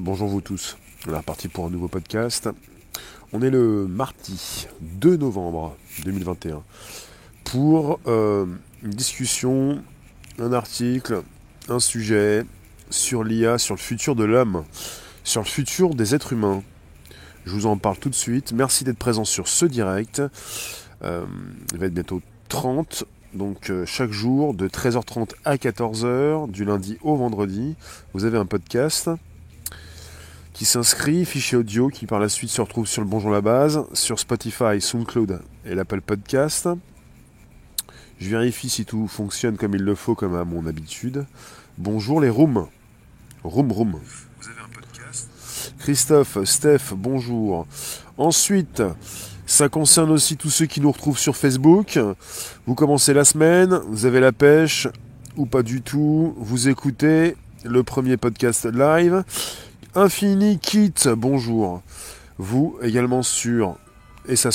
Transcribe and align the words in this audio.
Bonjour 0.00 0.26
vous 0.26 0.40
tous. 0.40 0.76
On 1.06 1.12
est 1.12 1.16
reparti 1.16 1.46
pour 1.46 1.66
un 1.66 1.70
nouveau 1.70 1.86
podcast. 1.86 2.48
On 3.32 3.42
est 3.42 3.50
le 3.50 3.86
mardi 3.86 4.66
2 4.80 5.16
novembre 5.16 5.76
2021 6.04 6.64
pour 7.44 8.00
euh, 8.08 8.44
une 8.82 8.90
discussion, 8.90 9.80
un 10.40 10.52
article, 10.52 11.22
un 11.68 11.78
sujet 11.78 12.44
sur 12.90 13.22
l'IA, 13.22 13.56
sur 13.58 13.76
le 13.76 13.80
futur 13.80 14.16
de 14.16 14.24
l'homme, 14.24 14.64
sur 15.22 15.42
le 15.42 15.46
futur 15.46 15.94
des 15.94 16.16
êtres 16.16 16.32
humains. 16.32 16.64
Je 17.44 17.52
vous 17.52 17.66
en 17.66 17.78
parle 17.78 17.98
tout 17.98 18.10
de 18.10 18.16
suite. 18.16 18.52
Merci 18.52 18.82
d'être 18.82 18.98
présent 18.98 19.24
sur 19.24 19.46
ce 19.46 19.64
direct. 19.64 20.20
Euh, 21.04 21.24
il 21.72 21.78
va 21.78 21.86
être 21.86 21.94
bientôt 21.94 22.20
30 22.48 23.04
donc 23.32 23.70
euh, 23.70 23.84
chaque 23.84 24.12
jour 24.12 24.54
de 24.54 24.68
13h30 24.68 25.34
à 25.44 25.56
14h, 25.56 26.50
du 26.50 26.64
lundi 26.64 26.98
au 27.02 27.16
vendredi, 27.16 27.74
vous 28.12 28.24
avez 28.24 28.38
un 28.38 28.46
podcast 28.46 29.10
qui 30.54 30.64
s'inscrit, 30.64 31.24
fichier 31.24 31.58
audio 31.58 31.88
qui 31.88 32.06
par 32.06 32.20
la 32.20 32.28
suite 32.28 32.48
se 32.48 32.60
retrouve 32.60 32.86
sur 32.86 33.02
le 33.02 33.08
Bonjour 33.08 33.32
la 33.32 33.40
base, 33.40 33.84
sur 33.92 34.20
Spotify, 34.20 34.80
SoundCloud 34.80 35.40
et 35.66 35.74
l'Apple 35.74 36.00
Podcast. 36.00 36.68
Je 38.20 38.30
vérifie 38.30 38.70
si 38.70 38.84
tout 38.84 39.08
fonctionne 39.08 39.56
comme 39.56 39.74
il 39.74 39.82
le 39.82 39.96
faut, 39.96 40.14
comme 40.14 40.36
à 40.36 40.44
mon 40.44 40.64
habitude. 40.66 41.26
Bonjour 41.76 42.20
les 42.20 42.30
rooms. 42.30 42.68
Room 43.42 43.72
room. 43.72 44.00
Vous 44.40 44.48
avez 44.48 44.60
un 44.60 44.72
podcast? 44.72 45.28
Christophe, 45.80 46.38
Steph, 46.44 46.94
bonjour. 46.94 47.66
Ensuite, 48.16 48.80
ça 49.46 49.68
concerne 49.68 50.12
aussi 50.12 50.36
tous 50.36 50.50
ceux 50.50 50.66
qui 50.66 50.80
nous 50.80 50.92
retrouvent 50.92 51.18
sur 51.18 51.36
Facebook. 51.36 51.98
Vous 52.66 52.76
commencez 52.76 53.12
la 53.12 53.24
semaine, 53.24 53.80
vous 53.88 54.06
avez 54.06 54.20
la 54.20 54.30
pêche 54.30 54.86
ou 55.36 55.46
pas 55.46 55.64
du 55.64 55.82
tout. 55.82 56.32
Vous 56.38 56.68
écoutez 56.68 57.34
le 57.64 57.82
premier 57.82 58.16
podcast 58.16 58.66
live. 58.66 59.24
Infini 59.96 60.58
Kit, 60.58 60.92
bonjour. 61.16 61.80
Vous 62.36 62.76
également 62.82 63.22
sur 63.22 63.76
Et 64.28 64.34
ça 64.34 64.50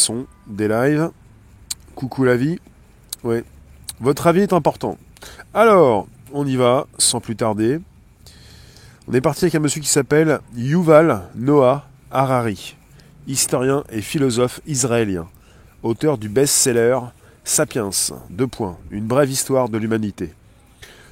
des 0.47 0.67
lives. 0.67 1.11
Coucou 1.95 2.25
la 2.25 2.35
vie. 2.35 2.59
Ouais. 3.23 3.45
Votre 4.01 4.27
avis 4.27 4.41
est 4.41 4.51
important. 4.51 4.97
Alors, 5.53 6.07
on 6.33 6.45
y 6.45 6.57
va 6.57 6.87
sans 6.97 7.21
plus 7.21 7.37
tarder. 7.37 7.79
On 9.07 9.13
est 9.13 9.21
parti 9.21 9.45
avec 9.45 9.55
un 9.55 9.59
monsieur 9.59 9.79
qui 9.79 9.87
s'appelle 9.87 10.39
Yuval 10.55 11.21
Noah 11.35 11.87
Harari 12.11 12.75
historien 13.25 13.83
et 13.91 14.01
philosophe 14.01 14.59
israélien, 14.67 15.27
auteur 15.83 16.17
du 16.17 16.27
best-seller 16.27 16.99
Sapiens, 17.45 17.91
deux 18.29 18.47
points, 18.47 18.77
une 18.91 19.05
brève 19.05 19.29
histoire 19.29 19.69
de 19.69 19.77
l'humanité. 19.77 20.33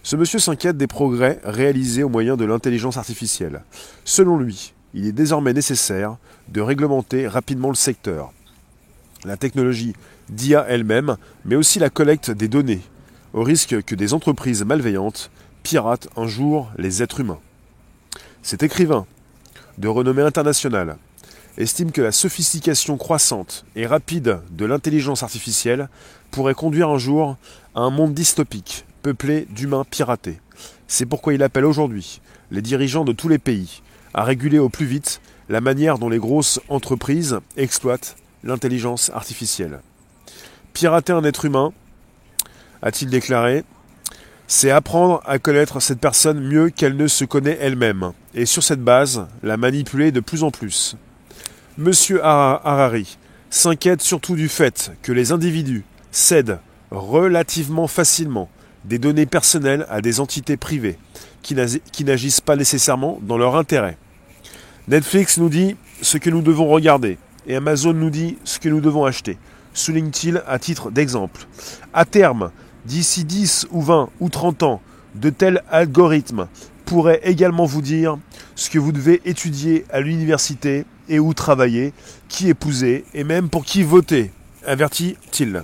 Ce 0.08 0.16
monsieur 0.16 0.39
s'inquiète 0.39 0.77
des 0.77 0.88
progrès 0.88 1.41
réalisés 1.44 2.02
au 2.02 2.08
moyen 2.08 2.38
de 2.38 2.45
l'intelligence 2.45 2.95
artificielle. 2.95 3.66
Selon 4.05 4.38
lui, 4.38 4.73
il 4.94 5.05
est 5.05 5.11
désormais 5.11 5.52
nécessaire 5.52 6.16
de 6.47 6.61
réglementer 6.61 7.27
rapidement 7.27 7.67
le 7.67 7.75
secteur. 7.75 8.31
La 9.25 9.35
technologie 9.35 9.95
d'IA 10.30 10.66
elle-même, 10.69 11.17
mais 11.44 11.58
aussi 11.58 11.78
la 11.78 11.89
collecte 11.89 12.31
des 12.31 12.47
données, 12.47 12.80
au 13.33 13.44
risque 13.44 13.83
que 13.83 13.95
des 13.95 14.13
entreprises 14.13 14.63
malveillantes 14.63 15.30
piratent 15.61 16.08
un 16.16 16.25
jour 16.25 16.72
les 16.78 17.03
êtres 17.03 17.19
humains. 17.19 17.41
Cet 18.44 18.63
écrivain, 18.63 19.05
de 19.78 19.89
renommée 19.89 20.22
internationale, 20.22 20.95
estime 21.58 21.91
que 21.91 22.02
la 22.02 22.13
sophistication 22.13 22.95
croissante 22.95 23.66
et 23.75 23.85
rapide 23.85 24.39
de 24.52 24.66
l'intelligence 24.66 25.23
artificielle 25.23 25.89
pourrait 26.31 26.53
conduire 26.53 26.88
un 26.88 26.97
jour 26.97 27.35
à 27.75 27.81
un 27.81 27.89
monde 27.89 28.13
dystopique, 28.13 28.85
peuplé 29.08 29.47
d'humains 29.50 29.86
piratés. 29.89 30.41
C'est 30.89 31.05
pourquoi 31.05 31.33
il 31.33 31.41
appelle 31.41 31.63
aujourd'hui 31.63 32.19
les 32.52 32.61
dirigeants 32.61 33.05
de 33.05 33.13
tous 33.13 33.30
les 33.30 33.38
pays 33.38 33.81
à 34.13 34.25
réguler 34.25 34.59
au 34.59 34.67
plus 34.67 34.86
vite 34.86 35.22
la 35.47 35.61
manière 35.61 35.97
dont 35.97 36.09
les 36.09 36.17
grosses 36.17 36.59
entreprises 36.67 37.39
exploitent 37.55 38.18
l'intelligence 38.44 39.09
artificielle. 39.13 39.79
Pirater 40.73 41.13
un 41.13 41.23
être 41.23 41.45
humain, 41.45 41.72
a-t-il 42.81 43.09
déclaré, 43.09 43.63
c'est 44.45 44.72
apprendre 44.72 45.22
à 45.25 45.39
connaître 45.39 45.79
cette 45.79 46.01
personne 46.01 46.41
mieux 46.41 46.69
qu'elle 46.69 46.97
ne 46.97 47.07
se 47.07 47.24
connaît 47.24 47.57
elle-même, 47.62 48.12
et 48.34 48.45
sur 48.45 48.62
cette 48.62 48.84
base, 48.84 49.25
la 49.41 49.56
manipuler 49.56 50.12
de 50.12 50.19
plus 50.19 50.44
en 50.44 50.51
plus. 50.51 50.97
Monsieur 51.78 52.22
Harari 52.25 53.18
s'inquiète 53.50 54.01
surtout 54.01 54.35
du 54.35 54.50
fait 54.50 54.91
que 55.01 55.13
les 55.13 55.31
individus 55.31 55.85
cèdent 56.12 56.59
relativement 56.91 57.88
facilement 57.88 58.50
des 58.88 59.00
données 59.00 59.25
personnelles 59.25 59.86
à 59.90 60.02
des 60.02 60.20
entités 60.20 60.58
privées 60.58 60.98
qui 61.44 62.03
n'agissent 62.03 62.42
pas 62.42 62.56
nécessairement 62.56 63.20
dans 63.22 63.38
leur 63.38 63.56
intérêt. 63.56 63.98
Netflix 64.88 65.38
nous 65.38 65.50
dit 65.50 65.75
ce 66.02 66.18
que 66.18 66.30
nous 66.30 66.42
devons 66.42 66.68
regarder 66.68 67.18
et 67.48 67.56
Amazon 67.56 67.94
nous 67.94 68.09
dit 68.09 68.38
ce 68.44 68.59
que 68.59 68.70
nous 68.70 68.81
devons 68.81 69.06
acheter, 69.06 69.38
souligne-t-il 69.74 70.42
à 70.48 70.59
titre 70.59 70.92
d'exemple. 70.92 71.48
À 71.94 72.06
terme, 72.06 72.52
d'ici 72.86 73.24
10 73.24 73.68
ou 73.72 73.81
20 73.81 74.09
ou 74.20 74.30
30 74.30 74.64
ans, 74.64 74.81
de 75.16 75.30
tels 75.30 75.64
algorithmes 75.69 76.48
pourraient 76.86 77.22
également 77.24 77.66
vous 77.66 77.81
dire 77.81 78.18
ce 78.56 78.69
que 78.69 78.80
vous 78.80 78.92
devez 78.92 79.22
étudier 79.25 79.86
à 79.90 80.00
l'université 80.00 80.86
et 81.09 81.19
où 81.19 81.34
travailler, 81.34 81.94
qui 82.30 82.50
épouser 82.50 83.06
et 83.14 83.24
même 83.24 83.50
pour 83.50 83.66
qui 83.66 83.84
voter, 83.84 84.31
avertit-il. 84.66 85.64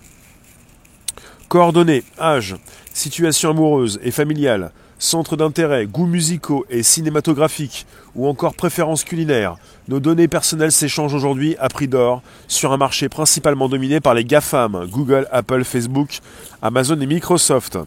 Coordonnées, 1.54 2.04
âge, 2.20 2.56
situation 2.96 3.52
amoureuse 3.52 4.00
et 4.02 4.10
familiale, 4.10 4.72
centre 4.98 5.36
d'intérêt, 5.36 5.86
goûts 5.86 6.08
musicaux 6.08 6.66
et 6.68 6.82
cinématographiques, 6.82 7.86
ou 8.16 8.28
encore 8.28 8.56
préférences 8.56 9.04
culinaires, 9.04 9.58
nos 9.88 10.00
données 10.00 10.28
personnelles 10.28 10.72
s'échangent 10.72 11.14
aujourd'hui 11.14 11.56
à 11.60 11.70
prix 11.70 11.88
d'or 11.88 12.24
sur 12.48 12.74
un 12.74 12.78
marché 12.78 13.08
principalement 13.08 13.70
dominé 13.70 14.00
par 14.00 14.16
les 14.16 14.26
GAFAM, 14.26 14.88
Google, 14.90 15.28
Apple, 15.32 15.64
Facebook, 15.64 16.22
Amazon 16.64 17.00
et 17.00 17.06
Microsoft. 17.06 17.78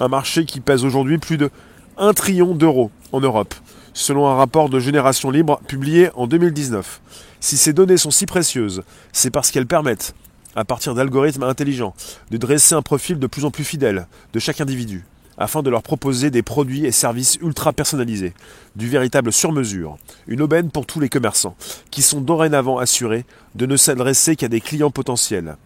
Un 0.00 0.08
marché 0.08 0.44
qui 0.44 0.60
pèse 0.60 0.84
aujourd'hui 0.84 1.16
plus 1.16 1.38
de 1.38 1.48
1 1.96 2.12
trillion 2.12 2.54
d'euros 2.54 2.90
en 3.12 3.20
Europe 3.20 3.54
selon 3.94 4.28
un 4.28 4.34
rapport 4.34 4.68
de 4.68 4.80
Génération 4.80 5.30
Libre 5.30 5.60
publié 5.66 6.10
en 6.14 6.26
2019. 6.26 7.00
Si 7.40 7.56
ces 7.56 7.72
données 7.72 7.96
sont 7.96 8.10
si 8.10 8.26
précieuses, 8.26 8.82
c'est 9.12 9.30
parce 9.30 9.50
qu'elles 9.50 9.66
permettent, 9.66 10.14
à 10.56 10.64
partir 10.64 10.94
d'algorithmes 10.94 11.42
intelligents, 11.42 11.94
de 12.30 12.36
dresser 12.36 12.74
un 12.74 12.82
profil 12.82 13.18
de 13.18 13.26
plus 13.26 13.44
en 13.44 13.50
plus 13.50 13.64
fidèle 13.64 14.06
de 14.32 14.38
chaque 14.38 14.60
individu, 14.60 15.04
afin 15.38 15.62
de 15.62 15.70
leur 15.70 15.82
proposer 15.82 16.30
des 16.30 16.42
produits 16.42 16.86
et 16.86 16.92
services 16.92 17.38
ultra 17.42 17.72
personnalisés, 17.72 18.34
du 18.76 18.88
véritable 18.88 19.32
sur-mesure, 19.32 19.98
une 20.26 20.42
aubaine 20.42 20.70
pour 20.70 20.86
tous 20.86 21.00
les 21.00 21.08
commerçants, 21.08 21.56
qui 21.90 22.02
sont 22.02 22.20
dorénavant 22.20 22.78
assurés 22.78 23.24
de 23.54 23.66
ne 23.66 23.76
s'adresser 23.76 24.36
qu'à 24.36 24.48
des 24.48 24.60
clients 24.60 24.90
potentiels. 24.90 25.56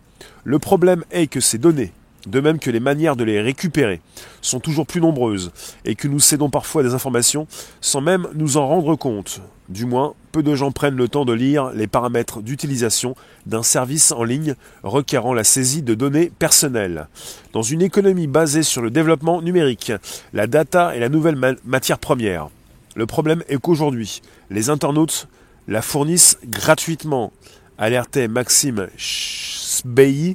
Le 0.44 0.58
problème 0.58 1.04
est 1.10 1.26
que 1.26 1.40
ces 1.40 1.58
données, 1.58 1.92
de 2.26 2.40
même 2.40 2.58
que 2.58 2.70
les 2.70 2.80
manières 2.80 3.16
de 3.16 3.24
les 3.24 3.40
récupérer 3.40 4.00
sont 4.40 4.60
toujours 4.60 4.86
plus 4.86 5.00
nombreuses 5.00 5.52
et 5.84 5.94
que 5.94 6.08
nous 6.08 6.20
cédons 6.20 6.50
parfois 6.50 6.82
des 6.82 6.94
informations 6.94 7.46
sans 7.80 8.00
même 8.00 8.28
nous 8.34 8.56
en 8.56 8.66
rendre 8.66 8.96
compte. 8.96 9.40
Du 9.68 9.84
moins, 9.84 10.14
peu 10.32 10.42
de 10.42 10.54
gens 10.54 10.72
prennent 10.72 10.96
le 10.96 11.08
temps 11.08 11.26
de 11.26 11.32
lire 11.34 11.72
les 11.74 11.86
paramètres 11.86 12.40
d'utilisation 12.40 13.14
d'un 13.44 13.62
service 13.62 14.12
en 14.12 14.24
ligne 14.24 14.54
requérant 14.82 15.34
la 15.34 15.44
saisie 15.44 15.82
de 15.82 15.94
données 15.94 16.32
personnelles. 16.38 17.06
Dans 17.52 17.62
une 17.62 17.82
économie 17.82 18.28
basée 18.28 18.62
sur 18.62 18.80
le 18.80 18.90
développement 18.90 19.42
numérique, 19.42 19.92
la 20.32 20.46
data 20.46 20.96
est 20.96 21.00
la 21.00 21.10
nouvelle 21.10 21.36
matière 21.64 21.98
première. 21.98 22.48
Le 22.96 23.04
problème 23.04 23.42
est 23.48 23.60
qu'aujourd'hui, 23.60 24.22
les 24.50 24.70
internautes 24.70 25.28
la 25.68 25.82
fournissent 25.82 26.38
gratuitement, 26.46 27.30
alertait 27.76 28.26
Maxime 28.26 28.88
Sbeyi, 28.96 30.34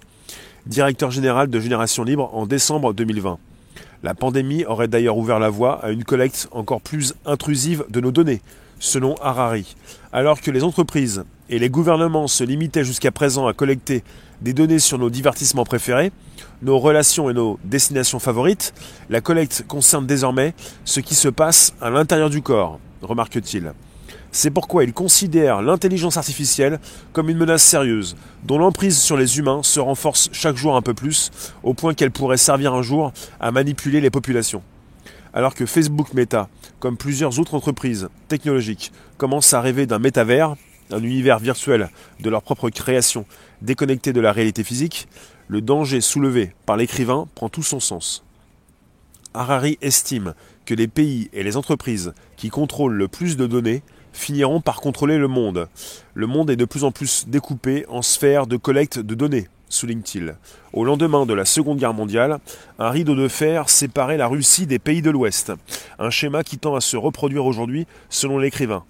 directeur 0.67 1.09
général 1.09 1.50
de 1.50 1.59
Génération 1.59 2.03
Libre 2.03 2.29
en 2.33 2.45
décembre 2.45 2.94
2020. 2.94 3.39
La 4.03 4.13
pandémie 4.13 4.63
aurait 4.65 4.88
d'ailleurs 4.88 5.17
ouvert 5.17 5.39
la 5.39 5.50
voie 5.50 5.83
à 5.83 5.89
une 5.89 6.03
collecte 6.03 6.47
encore 6.51 6.81
plus 6.81 7.15
intrusive 7.25 7.83
de 7.89 8.00
nos 8.00 8.12
données, 8.12 8.41
selon 8.83 9.15
Harari. 9.21 9.75
Alors 10.12 10.41
que 10.41 10.51
les 10.51 10.63
entreprises 10.63 11.24
et 11.50 11.57
les 11.57 11.69
gouvernements 11.69 12.27
se 12.27 12.44
limitaient 12.44 12.83
jusqu'à 12.83 13.12
présent 13.12 13.47
à 13.47 13.53
collecter 13.53 14.03
des 14.41 14.53
données 14.53 14.80
sur 14.80 15.00
nos 15.00 15.09
divertissements 15.09 15.63
préférés, 15.63 16.12
nos 16.62 16.77
relations 16.77 17.30
et 17.30 17.33
nos 17.33 17.57
destinations 17.63 18.19
favorites, 18.19 18.74
la 19.09 19.21
collecte 19.21 19.63
concerne 19.68 20.06
désormais 20.06 20.53
ce 20.83 21.00
qui 21.00 21.15
se 21.15 21.30
passe 21.30 21.74
à 21.81 21.89
l'intérieur 21.89 22.30
du 22.30 22.41
corps, 22.41 22.80
remarque-t-il. 23.01 23.74
C'est 24.31 24.51
pourquoi 24.51 24.83
il 24.83 24.94
considère 24.94 25.62
l'intelligence 25.62 26.18
artificielle 26.18 26.79
comme 27.13 27.29
une 27.29 27.38
menace 27.38 27.63
sérieuse, 27.63 28.18
dont 28.44 28.57
l'emprise 28.57 28.97
sur 28.97 29.15
les 29.15 29.38
humains 29.38 29.62
se 29.63 29.79
renforce 29.79 30.29
chaque 30.33 30.57
jour 30.57 30.75
un 30.75 30.81
peu 30.81 30.94
plus, 30.94 31.31
au 31.62 31.74
point 31.74 31.94
qu'elle 31.94 32.12
pourrait 32.12 32.38
servir 32.38 32.74
un 32.74 32.81
jour 32.81 33.13
à 33.39 33.51
manipuler 33.51 34.01
les 34.01 34.09
populations. 34.09 34.63
Alors 35.33 35.56
que 35.56 35.65
Facebook 35.65 36.13
Meta, 36.13 36.47
comme 36.80 36.95
plusieurs 36.95 37.39
autres 37.39 37.56
entreprises 37.56 38.09
technologiques, 38.27 38.91
commencent 39.18 39.53
à 39.53 39.62
rêver 39.62 39.88
d'un 39.88 39.97
métavers, 39.97 40.56
un 40.91 41.03
univers 41.03 41.39
virtuel 41.39 41.89
de 42.19 42.30
leur 42.30 42.44
propre 42.44 42.69
création, 42.69 43.25
déconnecté 43.62 44.13
de 44.13 44.21
la 44.21 44.31
réalité 44.31 44.63
physique, 44.63 45.07
le 45.47 45.62
danger 45.62 46.01
soulevé 46.01 46.53
par 46.65 46.77
l'écrivain 46.77 47.27
prend 47.33 47.50
tout 47.50 47.63
son 47.63 47.80
sens. 47.80 48.24
Harari 49.33 49.80
estime 49.81 50.35
que 50.65 50.75
les 50.75 50.88
pays 50.88 51.30
et 51.33 51.44
les 51.44 51.57
entreprises 51.57 52.13
qui 52.38 52.50
contrôlent 52.50 52.94
le 52.94 53.07
plus 53.07 53.36
de 53.36 53.47
données 53.47 53.81
finiront 54.13 54.62
par 54.62 54.81
contrôler 54.81 55.18
le 55.18 55.27
monde. 55.27 55.68
Le 56.13 56.27
monde 56.27 56.51
est 56.51 56.56
de 56.56 56.65
plus 56.65 56.83
en 56.83 56.91
plus 56.91 57.27
découpé 57.27 57.86
en 57.89 58.03
sphères 58.03 58.45
de 58.45 58.57
collecte 58.57 59.00
de 59.00 59.15
données, 59.15 59.47
souligne-t-il. 59.74 60.36
Au 60.72 60.86
lendemain 60.86 61.25
de 61.25 61.34
la 61.34 61.46
Seconde 61.46 61.80
Guerre 61.80 61.94
mondiale, 61.94 62.40
un 62.80 62.90
rideau 62.90 63.16
de 63.16 63.28
fer 63.28 63.70
séparait 63.70 64.18
la 64.18 64.28
Russie 64.28 64.68
des 64.68 64.80
pays 64.80 65.02
de 65.02 65.10
l'Ouest, 65.10 65.52
un 66.00 66.10
schéma 66.10 66.44
qui 66.44 66.58
tend 66.58 66.75
à 66.75 66.81
se 66.81 66.96
reproduire 66.96 67.46
aujourd'hui 67.46 67.88
selon 68.10 68.38
l'écrivain. 68.38 68.84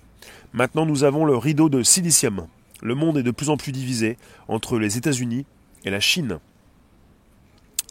Maintenant 0.53 0.85
nous 0.85 1.03
avons 1.03 1.25
le 1.25 1.35
rideau 1.35 1.69
de 1.69 1.81
silicium. 1.81 2.47
Le 2.81 2.95
monde 2.95 3.17
est 3.17 3.23
de 3.23 3.31
plus 3.31 3.49
en 3.49 3.57
plus 3.57 3.71
divisé 3.71 4.17
entre 4.47 4.77
les 4.77 4.97
États-Unis 4.97 5.45
et 5.85 5.89
la 5.89 5.99
Chine. 5.99 6.39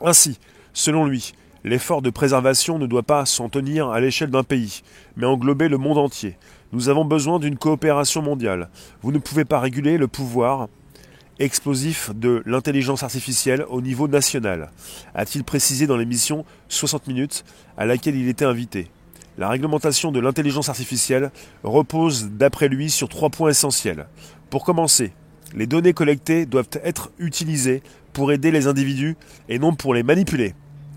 Ainsi, 0.04 0.38
selon 0.72 1.06
lui, 1.06 1.32
l'effort 1.64 2.02
de 2.02 2.10
préservation 2.10 2.78
ne 2.78 2.86
doit 2.86 3.02
pas 3.02 3.24
s'en 3.24 3.48
tenir 3.48 3.88
à 3.88 4.00
l'échelle 4.00 4.30
d'un 4.30 4.42
pays, 4.42 4.82
mais 5.16 5.26
englober 5.26 5.68
le 5.68 5.78
monde 5.78 5.98
entier. 5.98 6.36
Nous 6.72 6.88
avons 6.88 7.04
besoin 7.04 7.38
d'une 7.38 7.58
coopération 7.58 8.22
mondiale. 8.22 8.68
Vous 9.02 9.12
ne 9.12 9.18
pouvez 9.18 9.44
pas 9.44 9.60
réguler 9.60 9.98
le 9.98 10.08
pouvoir 10.08 10.68
explosif 11.44 12.10
de 12.14 12.42
l'intelligence 12.46 13.02
artificielle 13.02 13.64
au 13.68 13.80
niveau 13.80 14.08
national, 14.08 14.70
a-t-il 15.14 15.44
précisé 15.44 15.86
dans 15.86 15.96
l'émission 15.96 16.44
60 16.68 17.06
minutes 17.06 17.44
à 17.76 17.86
laquelle 17.86 18.16
il 18.16 18.28
était 18.28 18.44
invité. 18.44 18.90
La 19.38 19.48
réglementation 19.48 20.12
de 20.12 20.20
l'intelligence 20.20 20.68
artificielle 20.68 21.30
repose 21.62 22.28
d'après 22.30 22.68
lui 22.68 22.90
sur 22.90 23.08
trois 23.08 23.30
points 23.30 23.50
essentiels. 23.50 24.06
Pour 24.50 24.64
commencer, 24.64 25.12
les 25.54 25.66
données 25.66 25.94
collectées 25.94 26.46
doivent 26.46 26.68
être 26.84 27.10
utilisées 27.18 27.82
pour 28.12 28.32
aider 28.32 28.50
les 28.50 28.66
individus 28.66 29.16
et 29.48 29.58
non 29.58 29.74
pour 29.74 29.94
les 29.94 30.02
manipuler. 30.02 30.54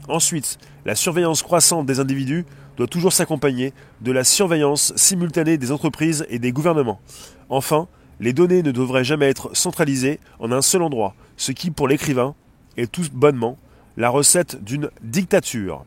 Ensuite, 0.08 0.58
la 0.86 0.96
surveillance 0.96 1.42
croissante 1.42 1.86
des 1.86 2.00
individus 2.00 2.46
doit 2.78 2.88
toujours 2.88 3.14
s'accompagner 3.14 3.74
de 4.02 4.12
la 4.12 4.24
surveillance 4.24 4.94
simultanée 4.96 5.58
des 5.58 5.72
entreprises 5.72 6.26
et 6.30 6.40
des 6.40 6.52
gouvernements. 6.52 7.00
Enfin, 7.50 7.88
les 8.20 8.34
données 8.34 8.64
ne 8.64 8.72
devraient 8.72 9.04
jamais 9.04 9.30
être 9.30 9.56
centralisées 9.56 10.20
en 10.40 10.52
un 10.52 10.62
seul 10.62 10.82
endroit, 10.82 11.16
ce 11.38 11.52
qui, 11.52 11.72
pour 11.72 11.88
l'écrivain, 11.88 12.36
est 12.78 12.92
tout 12.92 13.06
bonnement 13.14 13.58
la 13.98 14.10
recette 14.10 14.64
d'une 14.64 14.90
dictature. 15.02 15.86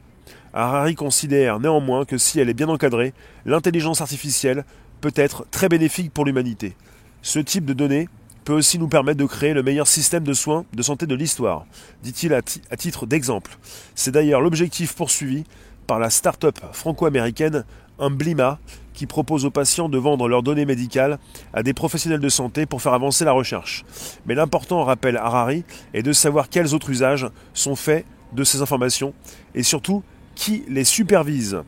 Harari 0.53 0.95
considère 0.95 1.61
néanmoins 1.61 2.05
que 2.05 2.19
si 2.19 2.41
elle 2.41 2.49
est 2.49 2.55
bien 2.55 2.69
encadrée, 2.69 3.13
l'intelligence 3.45 4.01
artificielle 4.01 4.65
peut 5.01 5.13
être 5.15 5.47
très 5.51 5.69
bénéfique 5.69 6.13
pour 6.13 6.25
l'humanité. 6.25 6.75
Ce 7.23 7.39
type 7.39 7.65
de 7.65 7.75
données 7.75 8.09
peut 8.45 8.55
aussi 8.55 8.79
nous 8.79 8.89
permettre 8.89 9.19
de 9.19 9.27
créer 9.27 9.53
le 9.53 9.63
meilleur 9.63 9.87
système 9.87 10.25
de 10.25 10.33
soins 10.33 10.65
de 10.73 10.83
santé 10.83 11.07
de 11.07 11.15
l'histoire, 11.15 11.67
dit-il 12.03 12.33
à, 12.33 12.43
titre 12.43 13.07
d'exemple. 13.07 13.59
C'est 13.95 14.11
d'ailleurs 14.11 14.41
l'objectif 14.41 14.95
poursuivi 14.95 15.45
par 15.87 15.99
la 15.99 16.09
start-up 16.09 16.59
franco-américaine 16.73 17.65
Emblima, 17.99 18.59
qui 18.95 19.06
propose 19.06 19.45
aux 19.45 19.50
patients 19.50 19.89
de 19.89 19.99
vendre 19.99 20.29
leurs 20.29 20.43
données 20.43 20.67
médicales 20.67 21.19
à 21.53 21.62
des 21.62 21.73
professionnels 21.73 22.21
de 22.21 22.29
santé 22.29 22.67
pour 22.67 22.83
faire 22.83 22.95
avancer 22.95 23.25
la 23.25 23.33
recherche. 23.33 23.85
Mais 24.27 24.35
l'important, 24.35 24.83
rappelle 24.85 25.17
Harari, 25.17 25.65
est 25.95 26.03
de 26.03 26.12
savoir 26.12 26.49
quels 26.49 26.75
autres 26.75 26.91
usages 26.91 27.29
sont 27.55 27.77
faits 27.77 28.05
de 28.33 28.45
ces 28.45 28.61
informations 28.61 29.15
et 29.55 29.62
surtout 29.62 30.03
qui 30.35 30.65
les 30.69 30.85
supervise. 30.85 31.62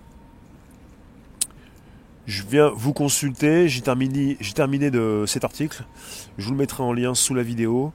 Je 2.26 2.42
viens 2.48 2.70
vous 2.74 2.92
consulter, 2.92 3.68
j'ai 3.68 3.80
terminé, 3.80 4.36
terminé, 4.54 4.90
de 4.90 5.24
cet 5.26 5.44
article. 5.44 5.84
Je 6.38 6.44
vous 6.44 6.52
le 6.52 6.56
mettrai 6.56 6.82
en 6.82 6.92
lien 6.92 7.14
sous 7.14 7.34
la 7.34 7.42
vidéo. 7.42 7.92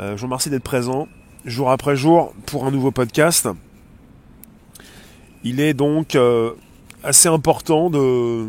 Euh, 0.00 0.16
je 0.16 0.20
vous 0.20 0.26
remercie 0.26 0.50
d'être 0.50 0.62
présent 0.62 1.08
jour 1.44 1.70
après 1.70 1.96
jour 1.96 2.34
pour 2.46 2.66
un 2.66 2.70
nouveau 2.70 2.90
podcast. 2.90 3.48
Il 5.44 5.60
est 5.60 5.74
donc 5.74 6.14
euh, 6.14 6.52
assez 7.02 7.28
important 7.28 7.90
de, 7.90 8.46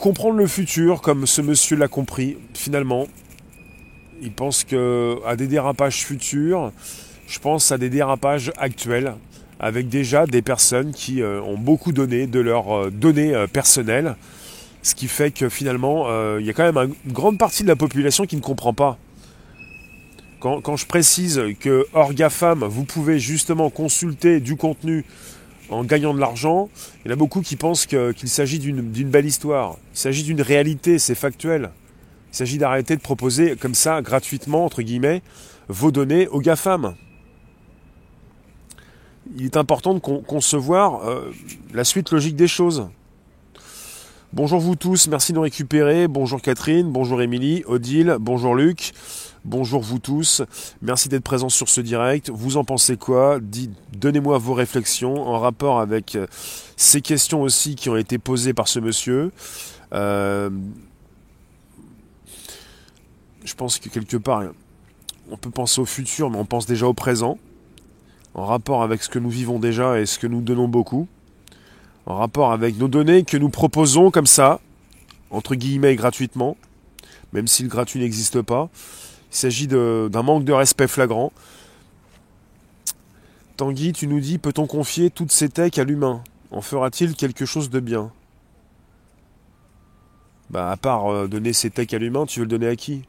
comprendre 0.00 0.36
le 0.36 0.46
futur 0.46 1.00
comme 1.00 1.26
ce 1.26 1.40
monsieur 1.40 1.76
l'a 1.76 1.88
compris 1.88 2.36
finalement. 2.54 3.06
Il 4.20 4.32
pense 4.32 4.64
que 4.64 5.18
à 5.26 5.36
des 5.36 5.48
dérapages 5.48 6.04
futurs, 6.04 6.72
je 7.26 7.38
pense 7.38 7.72
à 7.72 7.78
des 7.78 7.90
dérapages 7.90 8.52
actuels 8.56 9.14
avec 9.58 9.88
déjà 9.88 10.26
des 10.26 10.42
personnes 10.42 10.92
qui 10.92 11.22
euh, 11.22 11.40
ont 11.40 11.56
beaucoup 11.56 11.92
donné 11.92 12.26
de 12.26 12.40
leurs 12.40 12.76
euh, 12.76 12.90
données 12.90 13.32
euh, 13.32 13.46
personnelles, 13.46 14.16
ce 14.82 14.96
qui 14.96 15.06
fait 15.06 15.30
que 15.30 15.48
finalement, 15.48 16.08
il 16.40 16.44
y 16.44 16.50
a 16.50 16.52
quand 16.52 16.72
même 16.72 16.92
une 17.06 17.12
grande 17.12 17.38
partie 17.38 17.62
de 17.62 17.68
la 17.68 17.76
population 17.76 18.26
qui 18.26 18.34
ne 18.34 18.40
comprend 18.40 18.74
pas. 18.74 18.98
Quand, 20.40 20.76
je 20.76 20.86
précise 20.86 21.40
que 21.60 21.86
hors 21.92 22.12
GAFAM, 22.12 22.64
vous 22.64 22.82
pouvez 22.82 23.20
justement 23.20 23.70
consulter 23.70 24.40
du 24.40 24.56
contenu 24.56 25.04
en 25.72 25.84
gagnant 25.84 26.14
de 26.14 26.20
l'argent, 26.20 26.68
il 27.04 27.08
y 27.08 27.10
en 27.10 27.14
a 27.14 27.16
beaucoup 27.16 27.40
qui 27.40 27.56
pensent 27.56 27.86
qu'il 27.86 28.28
s'agit 28.28 28.58
d'une 28.58 29.10
belle 29.10 29.26
histoire. 29.26 29.76
Il 29.94 29.98
s'agit 29.98 30.22
d'une 30.22 30.42
réalité, 30.42 30.98
c'est 30.98 31.14
factuel. 31.14 31.70
Il 32.32 32.36
s'agit 32.36 32.58
d'arrêter 32.58 32.96
de 32.96 33.00
proposer 33.00 33.56
comme 33.56 33.74
ça, 33.74 34.02
gratuitement, 34.02 34.64
entre 34.64 34.82
guillemets, 34.82 35.22
vos 35.68 35.90
données 35.90 36.28
aux 36.28 36.40
GAFAM 36.40 36.94
il 39.36 39.44
est 39.44 39.56
important 39.56 39.94
de 39.94 39.98
concevoir 39.98 41.08
euh, 41.08 41.32
la 41.72 41.84
suite 41.84 42.10
logique 42.10 42.36
des 42.36 42.48
choses. 42.48 42.88
Bonjour 44.34 44.60
vous 44.60 44.76
tous, 44.76 45.08
merci 45.08 45.32
de 45.32 45.36
nous 45.36 45.42
récupérer. 45.42 46.08
Bonjour 46.08 46.40
Catherine, 46.40 46.90
bonjour 46.90 47.20
Émilie, 47.20 47.64
Odile, 47.66 48.16
bonjour 48.18 48.54
Luc, 48.54 48.92
bonjour 49.44 49.82
vous 49.82 49.98
tous. 49.98 50.40
Merci 50.80 51.10
d'être 51.10 51.22
présents 51.22 51.50
sur 51.50 51.68
ce 51.68 51.82
direct. 51.82 52.30
Vous 52.30 52.56
en 52.56 52.64
pensez 52.64 52.96
quoi? 52.96 53.40
Donnez-moi 53.92 54.38
vos 54.38 54.54
réflexions 54.54 55.22
en 55.22 55.38
rapport 55.38 55.80
avec 55.80 56.16
euh, 56.16 56.26
ces 56.78 57.02
questions 57.02 57.42
aussi 57.42 57.74
qui 57.74 57.90
ont 57.90 57.96
été 57.98 58.16
posées 58.16 58.54
par 58.54 58.68
ce 58.68 58.80
monsieur. 58.80 59.32
Euh, 59.92 60.48
je 63.44 63.52
pense 63.52 63.78
que 63.78 63.90
quelque 63.90 64.16
part, 64.16 64.44
on 65.30 65.36
peut 65.36 65.50
penser 65.50 65.78
au 65.78 65.84
futur, 65.84 66.30
mais 66.30 66.38
on 66.38 66.46
pense 66.46 66.64
déjà 66.64 66.86
au 66.86 66.94
présent 66.94 67.36
en 68.32 68.46
rapport 68.46 68.82
avec 68.82 69.02
ce 69.02 69.10
que 69.10 69.18
nous 69.18 69.28
vivons 69.28 69.58
déjà 69.58 70.00
et 70.00 70.06
ce 70.06 70.18
que 70.18 70.26
nous 70.26 70.40
donnons 70.40 70.68
beaucoup, 70.68 71.06
en 72.06 72.16
rapport 72.16 72.52
avec 72.52 72.76
nos 72.78 72.88
données 72.88 73.24
que 73.24 73.36
nous 73.36 73.48
proposons 73.48 74.10
comme 74.10 74.26
ça, 74.26 74.60
entre 75.30 75.54
guillemets 75.54 75.96
gratuitement, 75.96 76.56
même 77.32 77.46
si 77.46 77.62
le 77.62 77.68
gratuit 77.68 78.00
n'existe 78.00 78.42
pas. 78.42 78.68
Il 79.30 79.36
s'agit 79.36 79.66
d'un 79.66 80.22
manque 80.22 80.44
de 80.44 80.52
respect 80.52 80.88
flagrant. 80.88 81.32
Tanguy, 83.56 83.92
tu 83.92 84.06
nous 84.06 84.20
dis, 84.20 84.38
peut-on 84.38 84.66
confier 84.66 85.10
toutes 85.10 85.32
ces 85.32 85.48
techs 85.48 85.78
à 85.78 85.84
l'humain? 85.84 86.22
En 86.50 86.60
fera-t-il 86.60 87.14
quelque 87.14 87.46
chose 87.46 87.70
de 87.70 87.80
bien? 87.80 88.12
Bah 90.50 90.70
à 90.70 90.76
part 90.76 91.10
euh, 91.10 91.28
donner 91.28 91.54
ces 91.54 91.70
techs 91.70 91.94
à 91.94 91.98
l'humain, 91.98 92.26
tu 92.26 92.40
veux 92.40 92.44
le 92.44 92.50
donner 92.50 92.66
à 92.66 92.76
qui? 92.76 93.04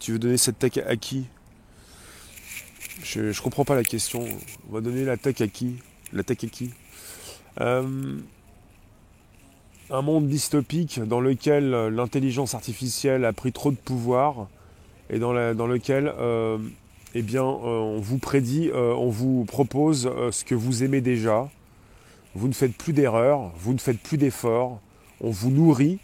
Tu 0.00 0.12
veux 0.12 0.18
donner 0.18 0.38
cette 0.38 0.58
tech 0.58 0.78
à 0.86 0.96
qui? 0.96 1.26
Je, 3.02 3.20
ne 3.20 3.32
comprends 3.42 3.64
pas 3.64 3.74
la 3.74 3.84
question. 3.84 4.26
On 4.68 4.72
va 4.72 4.80
donner 4.80 5.04
la 5.04 5.16
tech 5.16 5.40
à 5.40 5.46
qui? 5.46 5.76
La 6.12 6.22
tech 6.22 6.38
à 6.44 6.46
qui? 6.46 6.70
Euh, 7.60 8.18
Un 9.90 10.02
monde 10.02 10.28
dystopique 10.28 11.00
dans 11.00 11.20
lequel 11.20 11.70
l'intelligence 11.70 12.54
artificielle 12.54 13.24
a 13.24 13.32
pris 13.32 13.52
trop 13.52 13.70
de 13.70 13.76
pouvoir 13.76 14.48
et 15.08 15.18
dans, 15.18 15.32
lequel 15.32 16.12
euh, 16.18 16.58
eh 17.14 17.22
bien, 17.22 17.44
euh, 17.44 17.44
on 17.44 18.00
vous 18.00 18.18
prédit, 18.18 18.70
on 18.74 19.08
vous 19.08 19.44
propose 19.44 20.10
ce 20.32 20.44
que 20.44 20.54
vous 20.54 20.82
aimez 20.82 21.00
déjà. 21.00 21.48
Vous 22.34 22.48
ne 22.48 22.52
faites 22.52 22.76
plus 22.76 22.92
d'erreurs, 22.92 23.52
vous 23.58 23.72
ne 23.72 23.78
faites 23.78 24.00
plus 24.00 24.18
d'efforts, 24.18 24.80
on 25.20 25.30
vous 25.30 25.50
nourrit, 25.50 25.98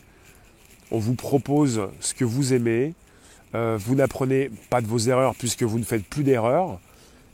on 0.90 0.98
vous 0.98 1.14
propose 1.14 1.82
ce 2.00 2.14
que 2.14 2.24
vous 2.24 2.54
aimez, 2.54 2.94
vous 3.52 3.94
n'apprenez 3.94 4.50
pas 4.70 4.80
de 4.80 4.86
vos 4.86 4.98
erreurs 4.98 5.34
puisque 5.34 5.64
vous 5.64 5.78
ne 5.78 5.84
faites 5.84 6.04
plus 6.04 6.24
d'erreurs. 6.24 6.78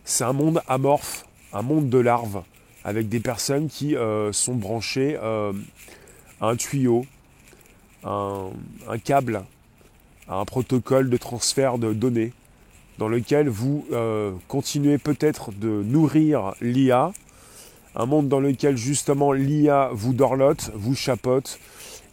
C'est 0.04 0.24
un 0.24 0.32
monde 0.32 0.62
amorphe, 0.66 1.26
un 1.52 1.62
monde 1.62 1.90
de 1.90 1.98
larves, 1.98 2.42
avec 2.84 3.08
des 3.08 3.20
personnes 3.20 3.68
qui 3.68 3.96
euh, 3.96 4.32
sont 4.32 4.54
branchées 4.54 5.18
euh, 5.22 5.52
à 6.40 6.48
un 6.48 6.56
tuyau, 6.56 7.04
un, 8.04 8.50
câble, 9.04 9.42
à 10.28 10.36
un 10.36 10.44
protocole 10.44 11.10
de 11.10 11.16
transfert 11.16 11.78
de 11.78 11.92
données, 11.92 12.32
dans 12.98 13.08
lequel 13.08 13.48
vous 13.48 13.86
euh, 13.92 14.32
continuez 14.46 14.98
peut-être 14.98 15.52
de 15.52 15.82
nourrir 15.82 16.54
l'IA, 16.60 17.12
un 17.94 18.06
monde 18.06 18.28
dans 18.28 18.40
lequel 18.40 18.76
justement 18.76 19.32
l'IA 19.32 19.90
vous 19.92 20.12
dorlote, 20.12 20.70
vous 20.74 20.94
chapote 20.94 21.58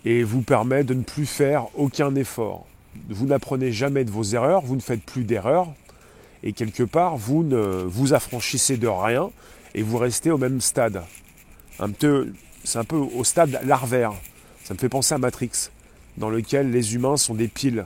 et 0.03 0.24
vous 0.24 0.41
permet 0.41 0.84
de 0.84 0.93
ne 0.93 1.03
plus 1.03 1.25
faire 1.25 1.67
aucun 1.75 2.15
effort. 2.15 2.65
Vous 3.10 3.27
n'apprenez 3.27 3.72
jamais 3.72 4.03
de 4.03 4.12
vos 4.12 4.24
erreurs, 4.24 4.62
vous 4.62 4.75
ne 4.75 4.81
faites 4.81 5.03
plus 5.03 5.24
d'erreurs, 5.24 5.67
et 6.43 6.53
quelque 6.53 6.84
part, 6.84 7.17
vous 7.17 7.43
ne 7.43 7.84
vous 7.86 8.13
affranchissez 8.13 8.77
de 8.77 8.88
rien 8.88 9.29
et 9.75 9.84
vous 9.84 9.98
restez 9.98 10.32
au 10.32 10.38
même 10.38 10.62
stade. 10.62 11.03
Un 11.79 11.91
peu, 11.91 12.32
c'est 12.63 12.79
un 12.79 12.86
peu 12.86 12.96
au 12.96 13.24
stade 13.24 13.60
larvaire. 13.65 14.13
Ça 14.63 14.74
me 14.74 14.79
fait 14.79 14.89
penser 14.89 15.13
à 15.13 15.17
Matrix, 15.20 15.70
dans 16.17 16.29
lequel 16.29 16.72
les 16.72 16.96
humains 16.96 17.17
sont 17.17 17.36
des 17.36 17.50
piles 17.50 17.86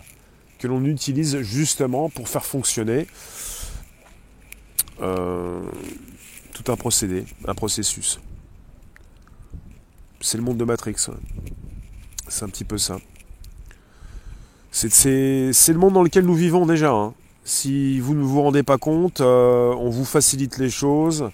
que 0.59 0.67
l'on 0.67 0.85
utilise 0.85 1.41
justement 1.41 2.09
pour 2.09 2.29
faire 2.29 2.45
fonctionner 2.45 3.07
euh, 5.01 5.61
tout 6.53 6.71
un 6.71 6.75
procédé, 6.75 7.25
un 7.47 7.55
processus. 7.55 8.19
C'est 10.21 10.37
le 10.37 10.43
monde 10.43 10.57
de 10.57 10.65
Matrix. 10.65 11.07
C'est 12.27 12.43
un 12.43 12.49
petit 12.49 12.65
peu 12.65 12.77
ça. 12.77 12.97
C'est 14.71 14.93
le 14.93 15.77
monde 15.77 15.93
dans 15.93 16.03
lequel 16.03 16.25
nous 16.25 16.35
vivons 16.35 16.67
déjà. 16.67 16.91
Hein. 16.91 17.13
Si 17.45 17.99
vous 17.99 18.13
ne 18.13 18.21
vous 18.21 18.43
rendez 18.43 18.61
pas 18.61 18.77
compte, 18.77 19.21
euh, 19.21 19.73
on 19.73 19.89
vous 19.89 20.05
facilite 20.05 20.59
les 20.59 20.69
choses, 20.69 21.31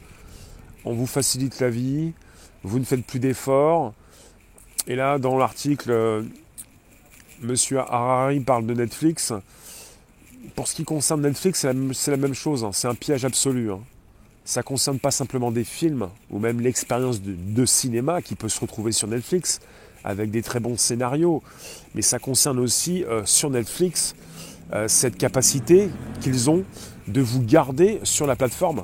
on 0.86 0.94
vous 0.94 1.08
facilite 1.08 1.60
la 1.60 1.70
vie, 1.70 2.14
vous 2.64 2.80
ne 2.80 2.86
faites 2.86 3.04
plus 3.04 3.20
d'efforts. 3.20 3.94
Et 4.88 4.96
là, 4.96 5.18
dans 5.18 5.38
l'article, 5.38 5.92
euh, 5.92 6.24
Monsieur 7.42 7.80
Harari 7.80 8.40
parle 8.40 8.66
de 8.66 8.74
Netflix. 8.74 9.34
Pour 10.56 10.68
ce 10.68 10.76
qui 10.76 10.84
concerne 10.84 11.22
Netflix, 11.22 11.66
c'est 11.94 12.12
la, 12.12 12.18
même 12.18 12.34
chose. 12.34 12.64
Hein. 12.64 12.70
C'est 12.72 12.88
un 12.88 12.96
piège 12.96 13.26
absolu. 13.26 13.72
Hein. 13.72 13.80
Ça 14.46 14.62
ne 14.62 14.64
concerne 14.64 15.00
pas 15.00 15.12
simplement 15.12 15.52
des 15.52 15.64
films 15.64 16.08
ou 16.30 16.40
même 16.40 16.62
l'expérience 16.62 17.20
de, 17.22 17.66
cinéma 17.66 18.22
qui 18.22 18.36
peut 18.36 18.48
se 18.48 18.60
retrouver 18.60 18.92
sur 18.92 19.08
Netflix 19.08 19.60
avec 20.04 20.30
des 20.30 20.44
très 20.44 20.60
bons 20.60 20.78
scénarios, 20.78 21.42
mais 21.96 22.04
ça 22.04 22.20
concerne 22.20 22.60
aussi 22.60 23.04
euh, 23.06 23.26
sur 23.26 23.50
Netflix 23.50 24.16
euh, 24.72 24.88
cette 24.88 25.18
capacité 25.18 25.90
qu'ils 26.22 26.52
ont 26.52 26.64
de 27.08 27.22
vous 27.22 27.42
garder 27.42 28.00
sur 28.04 28.28
la 28.28 28.36
plateforme 28.36 28.84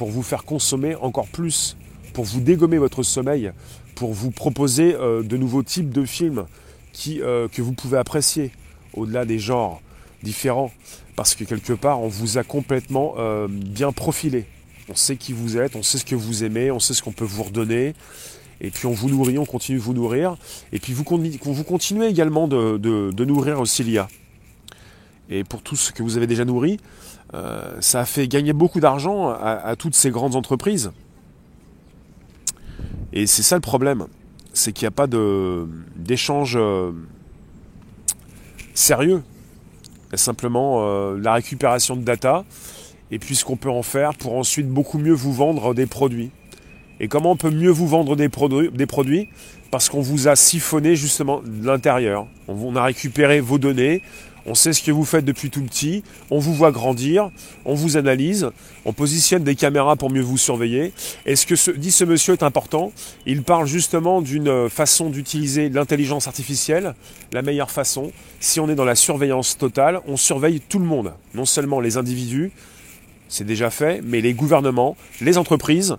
pour 0.00 0.08
vous 0.08 0.22
faire 0.22 0.44
consommer 0.44 0.94
encore 0.94 1.28
plus, 1.28 1.76
pour 2.14 2.24
vous 2.24 2.40
dégommer 2.40 2.78
votre 2.78 3.02
sommeil, 3.02 3.52
pour 3.94 4.14
vous 4.14 4.30
proposer 4.30 4.94
euh, 4.94 5.22
de 5.22 5.36
nouveaux 5.36 5.62
types 5.62 5.90
de 5.90 6.06
films 6.06 6.46
qui, 6.94 7.18
que 7.18 7.60
vous 7.60 7.74
pouvez 7.74 7.98
apprécier 7.98 8.50
au-delà 8.94 9.26
des 9.26 9.38
genres 9.38 9.82
différents, 10.22 10.72
parce 11.16 11.34
que 11.34 11.44
quelque 11.44 11.74
part 11.74 12.00
on 12.00 12.08
vous 12.08 12.38
a 12.38 12.44
complètement 12.44 13.14
bien 13.48 13.92
profilé. 13.92 14.46
On 14.88 14.94
sait 14.94 15.16
qui 15.16 15.34
vous 15.34 15.58
êtes, 15.58 15.76
on 15.76 15.82
sait 15.82 15.98
ce 15.98 16.06
que 16.06 16.14
vous 16.14 16.44
aimez, 16.44 16.70
on 16.70 16.80
sait 16.80 16.94
ce 16.94 17.02
qu'on 17.02 17.12
peut 17.12 17.26
vous 17.26 17.42
redonner. 17.42 17.94
Et 18.62 18.70
puis 18.70 18.86
on 18.86 18.92
vous 18.92 19.10
nourrit, 19.10 19.36
on 19.36 19.44
continue 19.44 19.76
de 19.76 19.82
vous 19.82 19.92
nourrir. 19.92 20.36
Et 20.72 20.78
puis 20.78 20.94
vous, 20.94 21.04
vous 21.04 21.64
continuez 21.64 22.06
également 22.06 22.48
de, 22.48 23.24
nourrir 23.24 23.60
aussi 23.60 23.84
l'IA. 23.84 24.08
Et 25.28 25.44
pour 25.44 25.60
tout 25.60 25.76
ce 25.76 25.92
que 25.92 26.02
vous 26.02 26.16
avez 26.16 26.26
déjà 26.26 26.46
nourri, 26.46 26.78
euh, 27.34 27.76
ça 27.80 28.00
a 28.00 28.04
fait 28.04 28.26
gagner 28.26 28.52
beaucoup 28.52 28.80
d'argent 28.80 29.30
à, 29.30 29.74
toutes 29.76 29.94
ces 29.94 30.10
grandes 30.10 30.36
entreprises. 30.36 30.90
Et 33.12 33.26
c'est 33.26 33.42
ça 33.42 33.56
le 33.56 33.60
problème, 33.60 34.06
c'est 34.52 34.72
qu'il 34.72 34.84
n'y 34.84 34.88
a 34.88 34.92
pas 34.92 35.06
d'échange 35.96 36.56
euh, 36.56 36.92
sérieux. 38.74 39.22
Simplement 40.14 40.78
euh, 40.80 41.18
la 41.18 41.34
récupération 41.34 41.94
de 41.94 42.02
data 42.02 42.44
et 43.12 43.18
puis 43.18 43.36
ce 43.36 43.44
qu'on 43.44 43.56
peut 43.56 43.70
en 43.70 43.82
faire 43.82 44.14
pour 44.14 44.34
ensuite 44.34 44.68
beaucoup 44.68 44.98
mieux 44.98 45.12
vous 45.12 45.32
vendre 45.32 45.72
des 45.74 45.86
produits. 45.86 46.30
Et 46.98 47.08
comment 47.08 47.32
on 47.32 47.36
peut 47.36 47.50
mieux 47.50 47.70
vous 47.70 47.88
vendre 47.88 48.14
des 48.14 48.28
produits, 48.28 48.70
des 48.70 48.86
produits? 48.86 49.28
Parce 49.70 49.88
qu'on 49.88 50.00
vous 50.00 50.28
a 50.28 50.36
siphonné 50.36 50.96
justement 50.96 51.40
de 51.44 51.66
l'intérieur. 51.66 52.26
On 52.48 52.76
a 52.76 52.82
récupéré 52.82 53.40
vos 53.40 53.58
données, 53.58 54.02
on 54.46 54.54
sait 54.54 54.72
ce 54.72 54.82
que 54.82 54.90
vous 54.90 55.04
faites 55.04 55.24
depuis 55.24 55.50
tout 55.50 55.62
petit, 55.62 56.02
on 56.30 56.38
vous 56.38 56.54
voit 56.54 56.72
grandir, 56.72 57.30
on 57.64 57.74
vous 57.74 57.96
analyse, 57.96 58.50
on 58.84 58.92
positionne 58.92 59.44
des 59.44 59.54
caméras 59.54 59.96
pour 59.96 60.10
mieux 60.10 60.22
vous 60.22 60.38
surveiller. 60.38 60.92
Et 61.26 61.36
ce 61.36 61.46
que 61.46 61.76
dit 61.76 61.92
ce 61.92 62.04
monsieur 62.04 62.34
est 62.34 62.42
important. 62.42 62.92
Il 63.26 63.42
parle 63.42 63.66
justement 63.66 64.22
d'une 64.22 64.68
façon 64.68 65.10
d'utiliser 65.10 65.68
l'intelligence 65.68 66.26
artificielle, 66.26 66.94
la 67.32 67.42
meilleure 67.42 67.70
façon. 67.70 68.12
Si 68.40 68.60
on 68.60 68.68
est 68.68 68.74
dans 68.74 68.84
la 68.84 68.94
surveillance 68.94 69.58
totale, 69.58 70.00
on 70.06 70.16
surveille 70.16 70.60
tout 70.60 70.78
le 70.78 70.86
monde, 70.86 71.12
non 71.34 71.44
seulement 71.44 71.80
les 71.80 71.96
individus, 71.96 72.52
c'est 73.28 73.44
déjà 73.44 73.70
fait, 73.70 74.00
mais 74.02 74.20
les 74.20 74.34
gouvernements, 74.34 74.96
les 75.20 75.38
entreprises, 75.38 75.96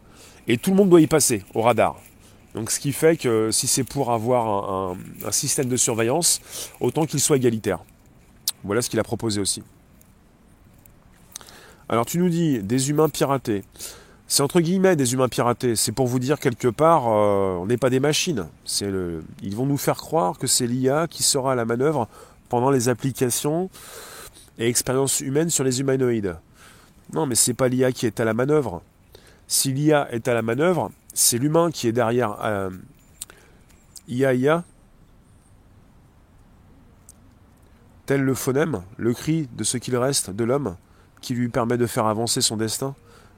et 0.48 0.58
tout 0.58 0.72
le 0.72 0.76
monde 0.76 0.90
doit 0.90 1.02
y 1.02 1.08
passer 1.08 1.44
au 1.54 1.62
radar. 1.62 1.98
Donc 2.54 2.72
ce 2.72 2.80
qui 2.80 2.92
fait 2.92 3.16
que 3.16 3.50
si 3.52 3.68
c'est 3.68 3.84
pour 3.84 4.12
avoir 4.12 4.94
un, 5.26 5.32
système 5.32 5.68
de 5.68 5.78
surveillance, 5.78 6.42
autant 6.80 7.06
qu'il 7.06 7.20
soit 7.20 7.38
égalitaire. 7.38 7.80
Voilà 8.64 8.82
ce 8.82 8.90
qu'il 8.90 9.00
a 9.00 9.04
proposé 9.04 9.42
aussi. 9.42 9.64
Alors 11.90 12.06
tu 12.06 12.20
nous 12.20 12.30
dis 12.30 12.60
des 12.60 12.90
humains 12.90 13.10
piratés. 13.10 13.64
C'est 14.28 14.44
entre 14.44 14.62
guillemets 14.62 14.96
des 14.96 15.14
humains 15.14 15.28
piratés. 15.28 15.76
C'est 15.76 15.92
pour 15.92 16.08
vous 16.08 16.20
dire 16.20 16.40
quelque 16.40 16.70
part, 16.70 17.08
euh, 17.08 17.58
on 17.60 17.66
n'est 17.66 17.78
pas 17.78 17.90
des 17.90 18.00
machines. 18.00 18.48
Ils 18.80 19.56
vont 19.56 19.66
nous 19.66 19.78
faire 19.78 19.98
croire 19.98 20.38
que 20.38 20.48
c'est 20.48 20.68
l'IA 20.68 21.08
qui 21.10 21.22
sera 21.22 21.52
à 21.52 21.56
la 21.56 21.66
manœuvre 21.66 22.08
pendant 22.48 22.70
les 22.70 22.88
applications 22.88 23.70
et 24.58 24.68
expériences 24.68 25.20
humaines 25.20 25.50
sur 25.50 25.66
les 25.66 25.82
humanoïdes. 25.82 26.38
Non, 27.14 27.26
mais 27.26 27.36
c'est 27.36 27.54
pas 27.54 27.68
l'IA 27.68 27.92
qui 27.92 28.06
est 28.06 28.22
à 28.22 28.26
la 28.26 28.34
manœuvre. 28.34 28.82
Si 29.48 29.74
l'IA 29.74 30.08
est 30.14 30.30
à 30.30 30.34
la 30.34 30.42
manœuvre, 30.42 30.92
c'est 31.14 31.38
l'humain 31.38 31.70
qui 31.72 31.90
est 31.90 31.92
derrière 31.92 32.38
euh, 32.42 32.70
IA 34.08 34.34
IA. 34.34 34.64
Tel 38.12 38.24
le 38.24 38.34
phonème, 38.34 38.82
le 38.98 39.14
cri 39.14 39.48
de 39.56 39.64
ce 39.64 39.78
qu'il 39.78 39.96
reste 39.96 40.32
de 40.32 40.44
l'homme, 40.44 40.76
qui 41.22 41.34
lui 41.34 41.48
permet 41.48 41.78
de 41.78 41.86
faire 41.86 42.08
avancer 42.08 42.42
son 42.42 42.58
destin, 42.58 42.94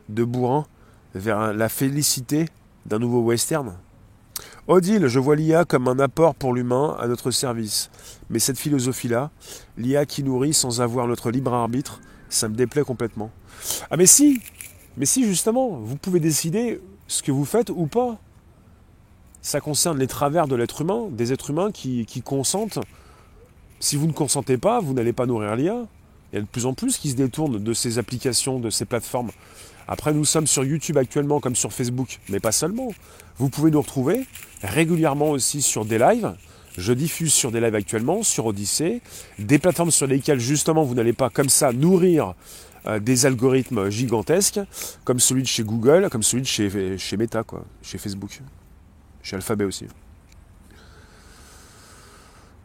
de 0.09 0.23
bourrin 0.23 0.65
vers 1.13 1.53
la 1.53 1.69
félicité 1.69 2.49
d'un 2.87 2.97
nouveau 2.97 3.21
western. 3.21 3.77
Odile, 4.67 5.05
je 5.05 5.19
vois 5.19 5.35
l'IA 5.35 5.63
comme 5.63 5.87
un 5.87 5.99
apport 5.99 6.33
pour 6.33 6.55
l'humain 6.55 6.97
à 6.99 7.07
notre 7.07 7.29
service. 7.29 7.91
Mais 8.31 8.39
cette 8.39 8.57
philosophie-là, 8.57 9.29
l'IA 9.77 10.07
qui 10.07 10.23
nourrit 10.23 10.55
sans 10.55 10.81
avoir 10.81 11.05
notre 11.05 11.29
libre 11.29 11.53
arbitre, 11.53 12.01
ça 12.29 12.49
me 12.49 12.55
déplaît 12.55 12.81
complètement. 12.81 13.29
Ah 13.91 13.95
mais 13.95 14.07
si, 14.07 14.41
mais 14.97 15.05
si 15.05 15.23
justement, 15.23 15.69
vous 15.69 15.97
pouvez 15.97 16.19
décider 16.19 16.81
ce 17.05 17.21
que 17.21 17.31
vous 17.31 17.45
faites 17.45 17.69
ou 17.69 17.85
pas. 17.85 18.17
Ça 19.43 19.61
concerne 19.61 19.99
les 19.99 20.07
travers 20.07 20.47
de 20.47 20.55
l'être 20.55 20.81
humain, 20.81 21.09
des 21.11 21.31
êtres 21.31 21.51
humains 21.51 21.71
qui, 21.71 22.23
consentent. 22.25 22.79
Si 23.79 23.95
vous 23.95 24.07
ne 24.07 24.13
consentez 24.13 24.57
pas, 24.57 24.79
vous 24.79 24.93
n'allez 24.93 25.13
pas 25.13 25.25
nourrir 25.25 25.55
l'IA. 25.55 25.85
Il 26.31 26.37
y 26.37 26.39
a 26.39 26.41
de 26.41 26.47
plus 26.47 26.65
en 26.65 26.73
plus 26.73 26.97
qui 26.97 27.11
se 27.11 27.15
détournent 27.15 27.63
de 27.63 27.73
ces 27.73 27.99
applications, 27.99 28.59
de 28.59 28.69
ces 28.69 28.85
plateformes. 28.85 29.31
Après, 29.87 30.13
nous 30.13 30.25
sommes 30.25 30.47
sur 30.47 30.63
YouTube 30.63 30.97
actuellement 30.97 31.39
comme 31.39 31.55
sur 31.55 31.73
Facebook, 31.73 32.19
mais 32.29 32.39
pas 32.39 32.51
seulement. 32.51 32.93
Vous 33.37 33.49
pouvez 33.49 33.71
nous 33.71 33.81
retrouver 33.81 34.25
régulièrement 34.63 35.31
aussi 35.31 35.61
sur 35.61 35.85
des 35.85 35.97
lives. 35.97 36.33
Je 36.77 36.93
diffuse 36.93 37.33
sur 37.33 37.51
des 37.51 37.59
lives 37.59 37.75
actuellement, 37.75 38.23
sur 38.23 38.47
Odyssée, 38.47 39.01
des 39.37 39.59
plateformes 39.59 39.91
sur 39.91 40.07
lesquelles 40.07 40.39
justement 40.39 40.83
vous 40.83 40.95
n'allez 40.95 41.13
pas 41.13 41.29
comme 41.29 41.49
ça 41.49 41.71
nourrir 41.71 42.33
euh, 42.87 42.99
des 42.99 43.25
algorithmes 43.25 43.89
gigantesques, 43.89 44.59
comme 45.03 45.19
celui 45.19 45.43
de 45.43 45.47
chez 45.47 45.63
Google, 45.63 46.09
comme 46.09 46.23
celui 46.23 46.41
de 46.41 46.47
chez, 46.47 46.97
chez 46.97 47.17
Meta, 47.17 47.43
chez 47.83 47.97
Facebook, 47.97 48.41
chez 49.21 49.35
Alphabet 49.35 49.65
aussi. 49.65 49.85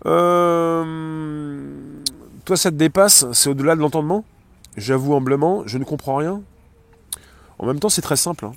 Euh, 0.07 1.65
toi, 2.45 2.57
ça 2.57 2.71
te 2.71 2.77
dépasse 2.77 3.27
C'est 3.33 3.51
au-delà 3.51 3.75
de 3.75 3.81
l'entendement? 3.81 4.25
J'avoue 4.77 5.15
humblement, 5.15 5.65
je 5.67 5.79
ne 5.79 5.85
comprends 5.85 6.17
rien. 6.17 6.41
En 7.59 7.67
même 7.67 7.81
temps, 7.81 7.89
c'est 7.89 8.03
très 8.03 8.17
simple. 8.17 8.45
Hein. 8.45 8.53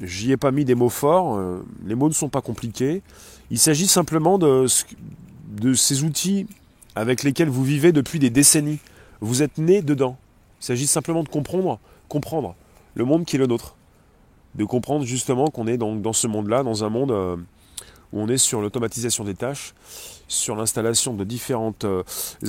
J'y 0.00 0.32
ai 0.32 0.36
pas 0.36 0.50
mis 0.50 0.64
des 0.64 0.74
mots 0.74 0.88
forts. 0.88 1.36
Euh, 1.36 1.64
les 1.86 1.94
mots 1.94 2.08
ne 2.08 2.14
sont 2.14 2.28
pas 2.28 2.40
compliqués. 2.40 3.02
Il 3.50 3.58
s'agit 3.58 3.86
simplement 3.86 4.38
de, 4.38 4.66
de 5.48 5.74
ces 5.74 6.02
outils 6.02 6.46
avec 6.96 7.22
lesquels 7.22 7.48
vous 7.48 7.62
vivez 7.62 7.92
depuis 7.92 8.18
des 8.18 8.30
décennies. 8.30 8.80
Vous 9.20 9.42
êtes 9.42 9.58
né 9.58 9.82
dedans. 9.82 10.16
Il 10.60 10.64
s'agit 10.64 10.86
simplement 10.86 11.22
de 11.22 11.28
comprendre, 11.28 11.78
comprendre 12.08 12.54
le 12.94 13.04
monde 13.04 13.24
qui 13.24 13.36
est 13.36 13.38
le 13.38 13.46
nôtre. 13.46 13.76
De 14.54 14.64
comprendre 14.64 15.04
justement 15.04 15.48
qu'on 15.48 15.66
est 15.66 15.76
dans, 15.76 15.94
dans 15.94 16.12
ce 16.12 16.26
monde-là, 16.26 16.62
dans 16.62 16.84
un 16.84 16.88
monde 16.88 17.10
euh, 17.10 17.36
où 18.12 18.20
on 18.20 18.28
est 18.28 18.38
sur 18.38 18.60
l'automatisation 18.60 19.24
des 19.24 19.34
tâches, 19.34 19.74
sur 20.34 20.56
l'installation 20.56 21.14
de 21.14 21.24
différentes 21.24 21.84
euh, 21.84 22.02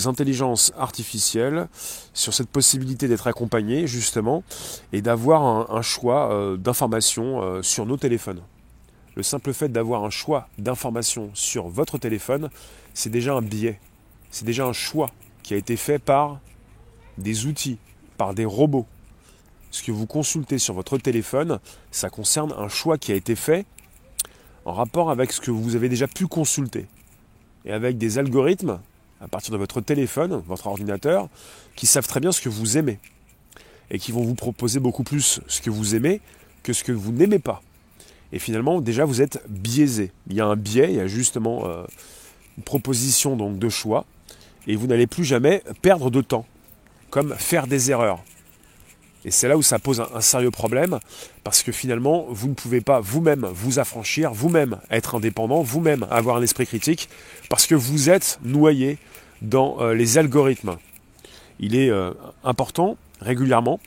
intelligences 0.05 0.73
artificielles, 0.77 1.67
sur 2.13 2.33
cette 2.33 2.49
possibilité 2.49 3.07
d'être 3.07 3.27
accompagné 3.27 3.87
justement 3.87 4.43
et 4.93 5.01
d'avoir 5.01 5.71
un, 5.71 5.81
choix 5.81 6.31
euh, 6.31 6.57
d'informations 6.57 7.61
sur 7.61 7.85
nos 7.85 7.97
téléphones. 7.97 8.41
Le 9.15 9.23
simple 9.23 9.53
fait 9.53 9.69
d'avoir 9.69 10.03
un 10.03 10.09
choix 10.09 10.49
d'informations 10.57 11.31
sur 11.33 11.69
votre 11.69 11.97
téléphone, 11.97 12.49
c'est 12.93 13.09
déjà 13.09 13.33
un 13.33 13.41
biais, 13.41 13.79
c'est 14.29 14.45
déjà 14.45 14.65
un 14.65 14.73
choix 14.73 15.09
qui 15.41 15.53
a 15.53 15.57
été 15.57 15.77
fait 15.77 15.99
par 15.99 16.39
des 17.17 17.45
outils, 17.45 17.77
par 18.17 18.33
des 18.33 18.45
robots. 18.45 18.85
Ce 19.71 19.83
que 19.83 19.91
vous 19.91 20.05
consultez 20.05 20.57
sur 20.57 20.73
votre 20.73 20.97
téléphone, 20.97 21.59
ça 21.91 22.09
concerne 22.09 22.53
un 22.57 22.67
choix 22.67 22.97
qui 22.97 23.11
a 23.11 23.15
été 23.15 23.35
fait 23.35 23.65
en 24.65 24.73
rapport 24.73 25.11
avec 25.11 25.31
ce 25.31 25.39
que 25.39 25.51
vous 25.51 25.75
avez 25.75 25.89
déjà 25.89 26.07
pu 26.07 26.27
consulter. 26.27 26.87
Et 27.65 27.71
avec 27.71 27.97
des 27.97 28.17
algorithmes, 28.17 28.79
à 29.21 29.27
partir 29.27 29.51
de 29.51 29.57
votre 29.57 29.81
téléphone, 29.81 30.43
votre 30.47 30.67
ordinateur, 30.67 31.29
qui 31.75 31.87
savent 31.87 32.07
très 32.07 32.19
bien 32.19 32.31
ce 32.31 32.41
que 32.41 32.49
vous 32.49 32.77
aimez. 32.77 32.99
Et 33.91 33.99
qui 33.99 34.11
vont 34.11 34.23
vous 34.23 34.35
proposer 34.35 34.79
beaucoup 34.79 35.03
plus 35.03 35.41
ce 35.47 35.61
que 35.61 35.69
vous 35.69 35.95
aimez 35.95 36.21
que 36.63 36.73
ce 36.73 36.83
que 36.83 36.91
vous 36.91 37.11
n'aimez 37.11 37.39
pas. 37.39 37.61
Et 38.33 38.39
finalement, 38.39 38.81
déjà, 38.81 39.05
vous 39.05 39.21
êtes 39.21 39.41
biaisé. 39.47 40.11
Il 40.27 40.35
y 40.35 40.41
a 40.41 40.45
un 40.47 40.55
biais, 40.55 40.89
il 40.89 40.95
y 40.95 40.99
a 40.99 41.07
justement 41.07 41.67
euh, 41.67 41.83
une 42.57 42.63
proposition 42.63 43.37
donc, 43.37 43.59
de 43.59 43.69
choix. 43.69 44.05
Et 44.67 44.75
vous 44.75 44.87
n'allez 44.87 45.05
plus 45.05 45.23
jamais 45.23 45.63
perdre 45.83 46.09
de 46.09 46.21
temps 46.21 46.45
comme 47.11 47.35
faire 47.35 47.67
des 47.67 47.91
erreurs. 47.91 48.23
Et 49.25 49.31
c'est 49.31 49.47
là 49.47 49.57
où 49.57 49.63
ça 49.63 49.79
pose 49.79 50.05
un, 50.13 50.21
sérieux 50.21 50.51
problème, 50.51 50.99
parce 51.43 51.63
que 51.63 51.71
finalement, 51.71 52.27
vous 52.29 52.47
ne 52.47 52.53
pouvez 52.53 52.79
pas 52.79 52.99
vous-même 52.99 53.47
vous 53.51 53.79
affranchir, 53.79 54.31
vous-même 54.31 54.77
être 54.91 55.15
indépendant, 55.15 55.63
vous-même 55.63 56.05
avoir 56.11 56.37
un 56.37 56.43
esprit 56.43 56.67
critique, 56.67 57.09
parce 57.49 57.65
que 57.65 57.73
vous 57.73 58.11
êtes 58.11 58.39
noyé 58.43 58.99
dans 59.41 59.81
euh, 59.81 59.95
les 59.95 60.19
algorithmes. 60.19 60.77
Il 61.59 61.75
est 61.75 61.89
euh, 61.89 62.11
important 62.43 62.97
régulièrement 63.19 63.79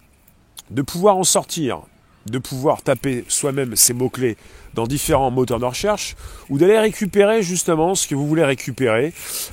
de 0.71 0.83
pouvoir 0.83 1.17
en 1.17 1.25
sortir, 1.25 1.83
de 2.27 2.39
pouvoir 2.39 2.83
taper 2.83 3.25
soi-même 3.29 3.77
ces 3.77 3.95
mots-clés 3.95 4.37
dans 4.75 4.89
différents 4.89 5.31
moteurs 5.31 5.61
de 5.61 5.67
recherche, 5.67 6.17
ou 6.49 6.59
d'aller 6.59 6.81
récupérer 6.81 7.45
justement 7.45 7.95
ce 7.95 8.09
que 8.09 8.17
vous 8.17 8.27
voulez 8.27 8.45
récupérer, 8.45 9.13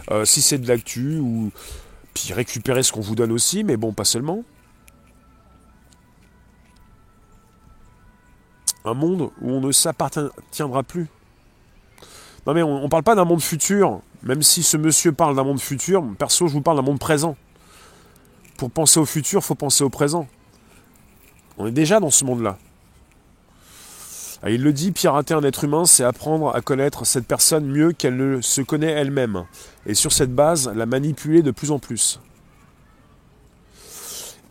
euh, 0.10 0.26
si 0.26 0.42
c'est 0.42 0.58
de 0.58 0.68
l'actu, 0.68 1.20
ou 1.20 1.52
puis 2.16 2.34
récupérer 2.34 2.82
ce 2.82 2.92
qu'on 2.92 3.02
vous 3.02 3.16
donne 3.16 3.32
aussi, 3.32 3.64
mais 3.64 3.78
bon, 3.78 3.94
pas 3.94 4.06
seulement. 4.06 4.44
Un 8.86 8.94
monde 8.94 9.32
où 9.42 9.52
on 9.52 9.62
ne 9.62 9.72
s'appartiendra 9.72 10.84
plus. 10.84 11.08
Non 12.46 12.54
mais 12.54 12.62
on 12.62 12.84
ne 12.84 12.88
parle 12.88 13.04
pas 13.04 13.16
d'un 13.16 13.26
monde 13.26 13.42
futur, 13.42 14.02
même 14.24 14.44
si 14.44 14.62
ce 14.62 14.78
monsieur 14.78 15.12
parle 15.12 15.36
d'un 15.36 15.44
monde 15.44 15.60
futur, 15.60 16.04
perso 16.18 16.48
je 16.48 16.54
vous 16.54 16.62
parle 16.62 16.78
d'un 16.78 16.84
monde 16.84 17.00
présent. 17.00 17.36
Pour 18.58 18.70
penser 18.72 19.00
au 19.00 19.06
futur, 19.06 19.42
il 19.42 19.44
faut 19.44 19.56
penser 19.56 19.84
au 19.84 19.90
présent. 19.90 20.28
On 21.58 21.66
est 21.66 21.72
déjà 21.72 22.00
dans 22.00 22.12
ce 22.12 22.24
monde-là. 22.26 22.58
Ah, 24.44 24.52
il 24.52 24.62
le 24.62 24.74
dit, 24.74 24.92
pirater 24.92 25.34
un 25.34 25.44
être 25.44 25.64
humain, 25.64 25.86
c'est 25.86 26.04
apprendre 26.04 26.56
à 26.56 26.62
connaître 26.62 27.06
cette 27.06 27.26
personne 27.26 27.66
mieux 27.66 27.94
qu'elle 27.94 28.16
ne 28.16 28.42
se 28.42 28.62
connaît 28.62 28.92
elle-même. 28.92 29.46
Et 29.88 29.96
sur 29.96 30.12
cette 30.14 30.36
base, 30.36 30.72
la 30.76 30.86
manipuler 30.86 31.42
de 31.42 31.50
plus 31.52 31.72
en 31.72 31.80
plus. 31.80 32.20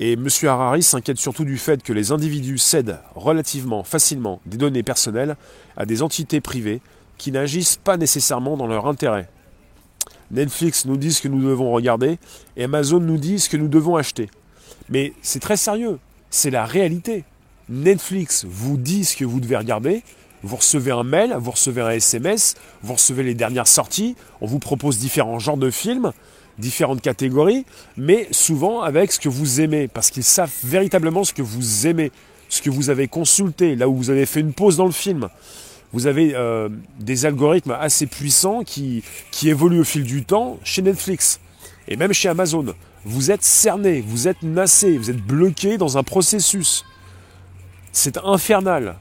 Et 0.01 0.15
M. 0.15 0.29
Harari 0.45 0.83
s'inquiète 0.83 1.19
surtout 1.19 1.45
du 1.45 1.57
fait 1.57 1.83
que 1.83 1.93
les 1.93 2.11
individus 2.11 2.59
cèdent 2.59 2.99
relativement 3.15 3.85
facilement 3.85 4.41
des 4.45 4.57
données 4.57 4.83
personnelles 4.83 5.37
à 5.77 5.87
des 5.87 6.03
entités 6.03 6.41
privées 6.41 6.81
qui 7.17 7.31
n'agissent 7.31 7.77
pas 7.77 7.97
nécessairement 7.97 8.57
dans 8.57 8.67
leur 8.67 8.87
intérêt. 8.87 9.29
Netflix 10.31 10.85
nous 10.85 10.97
dit 10.97 11.13
ce 11.13 11.23
que 11.23 11.29
nous 11.29 11.43
devons 11.43 11.71
regarder 11.71 12.19
et 12.57 12.65
Amazon 12.65 12.99
nous 12.99 13.19
dit 13.19 13.39
ce 13.39 13.49
que 13.49 13.57
nous 13.57 13.69
devons 13.69 13.97
acheter. 13.97 14.29
Mais 14.89 15.13
c'est 15.23 15.41
très 15.41 15.57
sérieux, 15.57 15.99
c'est 16.31 16.51
la 16.51 16.65
réalité. 16.65 17.25
Netflix 17.69 18.45
vous 18.49 18.77
dit 18.77 19.05
ce 19.05 19.17
que 19.17 19.25
vous 19.25 19.41
devez 19.41 19.57
regarder, 19.57 20.03
vous 20.43 20.57
recevez 20.57 20.91
un 20.91 21.05
mail, 21.05 21.35
vous 21.39 21.53
recevez 21.53 21.81
un 21.81 21.91
SMS, 21.91 22.55
vous 22.83 22.95
recevez 22.95 23.23
les 23.23 23.35
dernières 23.35 23.69
sorties, 23.69 24.17
on 24.41 24.47
vous 24.47 24.59
propose 24.59 24.99
différents 24.99 25.39
genres 25.39 25.57
de 25.57 25.71
films, 25.71 26.13
différentes 26.59 27.01
catégories, 27.01 27.65
mais 27.97 28.29
souvent 28.31 28.83
avec 28.83 29.13
ce 29.13 29.21
que 29.21 29.29
vous 29.29 29.61
aimez, 29.61 29.89
parce 29.89 30.11
qu'ils 30.11 30.25
savent 30.25 30.53
véritablement 30.63 31.25
ce 31.25 31.33
que 31.33 31.43
vous 31.43 31.87
aimez, 31.87 32.13
ce 32.49 32.63
que 32.63 32.71
vous 32.71 32.91
avez 32.91 33.09
consulté, 33.09 33.77
là 33.77 33.89
où 33.89 33.97
vous 33.97 34.11
avez 34.11 34.27
fait 34.27 34.41
une 34.41 34.53
pause 34.53 34.77
dans 34.77 34.87
le 34.87 34.93
film. 34.93 35.29
Vous 35.93 36.07
avez 36.07 36.35
euh, 36.35 36.69
des 36.99 37.25
algorithmes 37.25 37.77
assez 37.79 38.07
puissants 38.07 38.65
qui, 38.65 39.03
qui 39.31 39.49
évoluent 39.49 39.81
au 39.81 39.85
fil 39.85 40.03
du 40.03 40.25
temps 40.25 40.59
chez 40.65 40.83
Netflix 40.83 41.41
et 41.89 41.97
même 41.97 42.13
chez 42.13 42.29
Amazon. 42.29 42.67
Vous 43.05 43.31
êtes 43.31 43.45
cerné, 43.45 44.01
vous 44.01 44.29
êtes 44.29 44.43
nassé, 44.43 44.97
vous 44.97 45.11
êtes 45.11 45.23
bloqué 45.23 45.77
dans 45.77 45.99
un 45.99 46.03
processus. 46.03 46.85
C'est 47.93 48.19
infernal. 48.19 48.97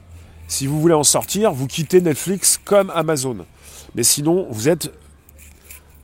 Si 0.46 0.66
vous 0.66 0.80
voulez 0.80 0.94
en 0.94 1.04
sortir, 1.04 1.52
vous 1.52 1.66
quittez 1.66 2.00
Netflix 2.00 2.60
comme 2.64 2.90
Amazon. 2.94 3.38
Mais 3.94 4.02
sinon, 4.02 4.46
vous 4.50 4.68
êtes 4.68 4.92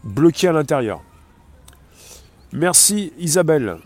bloqué 0.03 0.49
à 0.49 0.53
l'intérieur. 0.53 1.03
Merci 2.53 3.13
Isabelle. 3.19 3.77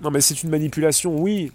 Non 0.00 0.10
mais 0.10 0.20
c'est 0.20 0.42
une 0.42 0.50
manipulation, 0.50 1.16
oui. 1.18 1.52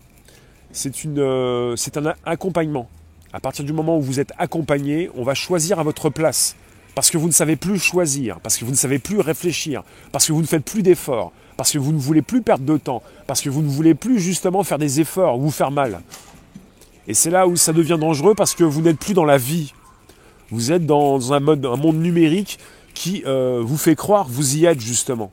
Euh, 1.17 1.75
c'est 1.75 1.97
un 1.97 2.13
accompagnement. 2.25 2.87
À 3.33 3.39
partir 3.39 3.65
du 3.65 3.73
moment 3.73 3.97
où 3.97 4.01
vous 4.01 4.19
êtes 4.19 4.33
accompagné, 4.37 5.09
on 5.15 5.23
va 5.23 5.33
choisir 5.33 5.79
à 5.79 5.83
votre 5.83 6.09
place. 6.09 6.55
Parce 6.93 7.09
que 7.09 7.17
vous 7.17 7.27
ne 7.27 7.33
savez 7.33 7.55
plus 7.55 7.79
choisir, 7.79 8.39
parce 8.39 8.57
que 8.57 8.65
vous 8.65 8.71
ne 8.71 8.75
savez 8.75 8.99
plus 8.99 9.19
réfléchir, 9.19 9.83
parce 10.11 10.27
que 10.27 10.33
vous 10.33 10.41
ne 10.41 10.47
faites 10.47 10.65
plus 10.65 10.83
d'efforts, 10.83 11.31
parce 11.57 11.71
que 11.71 11.77
vous 11.79 11.91
ne 11.91 11.97
voulez 11.97 12.21
plus 12.21 12.41
perdre 12.41 12.65
de 12.65 12.77
temps, 12.77 13.01
parce 13.25 13.41
que 13.41 13.49
vous 13.49 13.61
ne 13.61 13.69
voulez 13.69 13.95
plus 13.95 14.19
justement 14.19 14.63
faire 14.63 14.77
des 14.77 14.99
efforts 14.99 15.37
ou 15.37 15.43
vous 15.43 15.51
faire 15.51 15.71
mal. 15.71 16.01
Et 17.07 17.15
c'est 17.15 17.31
là 17.31 17.47
où 17.47 17.55
ça 17.55 17.73
devient 17.73 17.97
dangereux 17.99 18.35
parce 18.35 18.53
que 18.53 18.63
vous 18.63 18.81
n'êtes 18.81 18.99
plus 18.99 19.15
dans 19.15 19.25
la 19.25 19.37
vie. 19.37 19.73
Vous 20.51 20.71
êtes 20.71 20.85
dans 20.85 21.33
un 21.33 21.39
monde 21.39 21.97
numérique 21.97 22.59
qui 22.99 23.23
euh, 23.25 23.61
vous 23.63 23.77
fait 23.77 23.95
croire 23.95 24.27
vous 24.27 24.57
y 24.57 24.65
êtes 24.65 24.81
justement. 24.81 25.31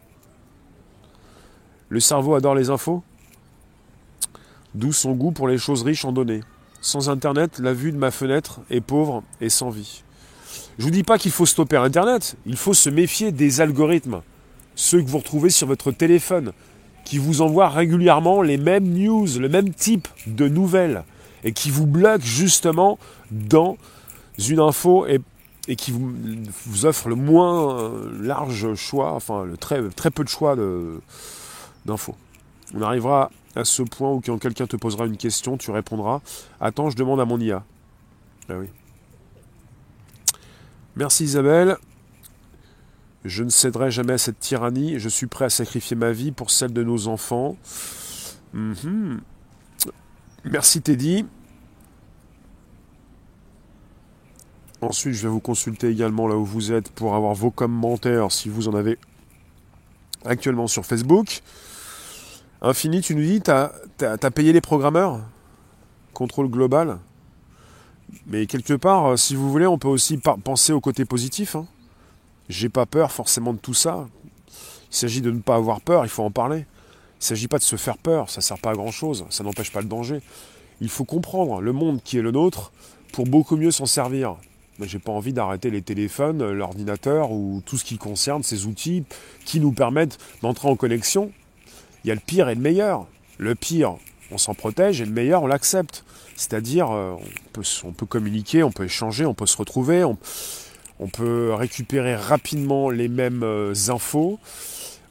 Le 1.88 1.98
cerveau 1.98 2.36
adore 2.36 2.54
les 2.54 2.70
infos, 2.70 3.02
d'où 4.76 4.92
son 4.92 5.14
goût 5.14 5.32
pour 5.32 5.48
les 5.48 5.58
choses 5.58 5.82
riches 5.82 6.04
en 6.04 6.12
données. 6.12 6.42
Sans 6.80 7.10
Internet, 7.10 7.58
la 7.58 7.72
vue 7.72 7.90
de 7.90 7.96
ma 7.96 8.12
fenêtre 8.12 8.60
est 8.70 8.80
pauvre 8.80 9.24
et 9.40 9.48
sans 9.48 9.70
vie. 9.70 10.04
Je 10.78 10.84
ne 10.84 10.84
vous 10.84 10.90
dis 10.92 11.02
pas 11.02 11.18
qu'il 11.18 11.32
faut 11.32 11.44
stopper 11.44 11.76
Internet, 11.76 12.36
il 12.46 12.56
faut 12.56 12.72
se 12.72 12.88
méfier 12.88 13.32
des 13.32 13.60
algorithmes, 13.60 14.22
ceux 14.76 15.02
que 15.02 15.08
vous 15.08 15.18
retrouvez 15.18 15.50
sur 15.50 15.66
votre 15.66 15.90
téléphone, 15.90 16.52
qui 17.04 17.18
vous 17.18 17.42
envoient 17.42 17.68
régulièrement 17.68 18.42
les 18.42 18.58
mêmes 18.58 18.86
news, 18.86 19.26
le 19.40 19.48
même 19.48 19.74
type 19.74 20.06
de 20.28 20.46
nouvelles, 20.46 21.02
et 21.42 21.50
qui 21.50 21.72
vous 21.72 21.86
bloquent 21.88 22.24
justement 22.24 22.96
dans 23.32 23.76
une 24.38 24.60
info 24.60 25.04
et, 25.08 25.18
qui 25.74 25.90
vous, 25.90 26.86
offre 26.86 27.08
le 27.08 27.16
moins 27.16 27.92
large 28.20 28.74
choix, 28.76 29.12
enfin 29.12 29.44
le 29.44 29.56
très, 29.56 29.82
très 29.88 30.12
peu 30.12 30.22
de 30.22 30.28
choix 30.28 30.54
d'infos. 31.84 32.14
On 32.74 32.82
arrivera 32.82 33.30
à 33.56 33.64
ce 33.64 33.82
point 33.82 34.12
où 34.12 34.20
quand 34.20 34.38
quelqu'un 34.38 34.66
te 34.66 34.76
posera 34.76 35.06
une 35.06 35.16
question, 35.16 35.56
tu 35.56 35.70
répondras 35.70 36.20
Attends, 36.60 36.90
je 36.90 36.96
demande 36.96 37.20
à 37.20 37.24
mon 37.24 37.40
IA. 37.40 37.64
Ben 38.48 38.58
oui. 38.60 38.68
Merci 40.94 41.24
Isabelle. 41.24 41.76
Je 43.24 43.42
ne 43.42 43.50
céderai 43.50 43.90
jamais 43.90 44.12
à 44.12 44.18
cette 44.18 44.38
tyrannie. 44.38 45.00
Je 45.00 45.08
suis 45.08 45.26
prêt 45.26 45.46
à 45.46 45.50
sacrifier 45.50 45.96
ma 45.96 46.12
vie 46.12 46.30
pour 46.30 46.50
celle 46.50 46.72
de 46.72 46.84
nos 46.84 47.08
enfants. 47.08 47.56
Mhm. 48.52 49.20
Merci 50.44 50.80
Teddy. 50.80 51.26
Ensuite, 54.86 55.14
je 55.14 55.22
vais 55.22 55.28
vous 55.28 55.40
consulter 55.40 55.88
également 55.88 56.28
là 56.28 56.36
où 56.36 56.44
vous 56.44 56.70
êtes 56.70 56.90
pour 56.90 57.16
avoir 57.16 57.34
vos 57.34 57.50
commentaires 57.50 58.30
si 58.30 58.48
vous 58.48 58.68
en 58.68 58.74
avez 58.74 58.98
actuellement 60.24 60.68
sur 60.68 60.86
Facebook. 60.86 61.42
Infini, 62.62 63.00
tu 63.00 63.16
nous 63.16 63.22
dis, 63.22 63.40
tu 63.40 63.50
as, 63.50 64.30
payé 64.30 64.52
les 64.52 64.60
programmeurs? 64.60 65.22
Contrôle 66.14 66.48
global? 66.48 67.00
Mais 68.28 68.46
quelque 68.46 68.74
part, 68.74 69.06
euh, 69.06 69.16
si 69.16 69.34
vous 69.34 69.50
voulez, 69.50 69.66
on 69.66 69.76
peut 69.76 69.88
aussi 69.88 70.18
penser 70.44 70.72
au 70.72 70.80
côté 70.80 71.04
positif. 71.04 71.56
Hein. 71.56 71.66
J'ai 72.48 72.68
pas 72.68 72.86
peur 72.86 73.10
forcément 73.10 73.54
de 73.54 73.58
tout 73.58 73.74
ça. 73.74 74.06
Il 74.92 74.96
s'agit 74.96 75.20
de 75.20 75.32
ne 75.32 75.40
pas 75.40 75.56
avoir 75.56 75.80
peur, 75.80 76.04
il 76.04 76.08
faut 76.08 76.22
en 76.22 76.30
parler. 76.30 76.58
Il 76.58 77.22
ne 77.22 77.24
s'agit 77.24 77.48
pas 77.48 77.58
de 77.58 77.64
se 77.64 77.74
faire 77.74 77.98
peur, 77.98 78.30
ça 78.30 78.38
ne 78.38 78.42
sert 78.42 78.58
pas 78.58 78.70
à 78.70 78.74
grand 78.74 78.92
chose, 78.92 79.26
ça 79.30 79.42
n'empêche 79.42 79.72
pas 79.72 79.80
le 79.80 79.88
danger. 79.88 80.20
Il 80.80 80.90
faut 80.90 81.04
comprendre 81.04 81.60
le 81.60 81.72
monde 81.72 82.00
qui 82.04 82.18
est 82.18 82.22
le 82.22 82.30
nôtre 82.30 82.70
pour 83.12 83.24
beaucoup 83.24 83.56
mieux 83.56 83.72
s'en 83.72 83.86
servir. 83.86 84.36
J'ai 84.82 84.98
pas 84.98 85.12
envie 85.12 85.32
d'arrêter 85.32 85.70
les 85.70 85.82
téléphones, 85.82 86.50
l'ordinateur 86.50 87.32
ou 87.32 87.62
tout 87.64 87.78
ce 87.78 87.84
qui 87.84 87.96
concerne 87.96 88.42
ces 88.42 88.66
outils 88.66 89.04
qui 89.44 89.58
nous 89.58 89.72
permettent 89.72 90.18
d'entrer 90.42 90.68
en 90.68 90.76
connexion 90.76 91.32
il 92.06 92.10
y 92.10 92.12
a 92.12 92.14
le 92.14 92.20
pire 92.20 92.48
et 92.48 92.54
le 92.54 92.60
meilleur. 92.60 93.08
Le 93.36 93.56
pire, 93.56 93.96
on 94.30 94.38
s'en 94.38 94.54
protège, 94.54 95.00
et 95.00 95.04
le 95.04 95.10
meilleur, 95.10 95.42
on 95.42 95.48
l'accepte. 95.48 96.04
C'est-à-dire, 96.36 96.92
euh, 96.92 97.16
on 97.82 97.92
peut, 97.92 98.06
communiquer, 98.06 98.62
on 98.62 98.70
peut 98.70 98.84
échanger, 98.84 99.26
on 99.26 99.34
peut 99.34 99.46
se 99.46 99.56
retrouver, 99.56 100.04
on, 100.04 100.16
peut 101.08 101.52
récupérer 101.52 102.14
rapidement 102.14 102.90
les 102.90 103.08
mêmes 103.08 103.42
euh, 103.42 103.74
infos, 103.88 104.38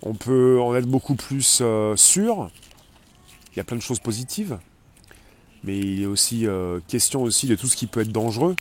on 0.03 0.13
peut 0.13 0.57
en 0.61 0.73
être 0.73 0.87
beaucoup 0.87 1.15
plus 1.15 1.59
euh, 1.61 1.97
sûr. 1.97 2.49
Il 3.51 3.57
y 3.57 3.59
a 3.59 3.65
plein 3.65 3.75
de 3.75 3.81
choses 3.81 3.99
positives, 3.99 4.57
mais 5.65 5.77
il 5.77 6.01
est 6.01 6.05
aussi 6.05 6.47
question 6.87 7.23
aussi 7.23 7.47
de 7.47 7.55
tout 7.55 7.67
ce 7.67 7.75
qui 7.75 7.87
peut 7.87 8.01
être 8.01 8.11
dangereux. 8.11 8.55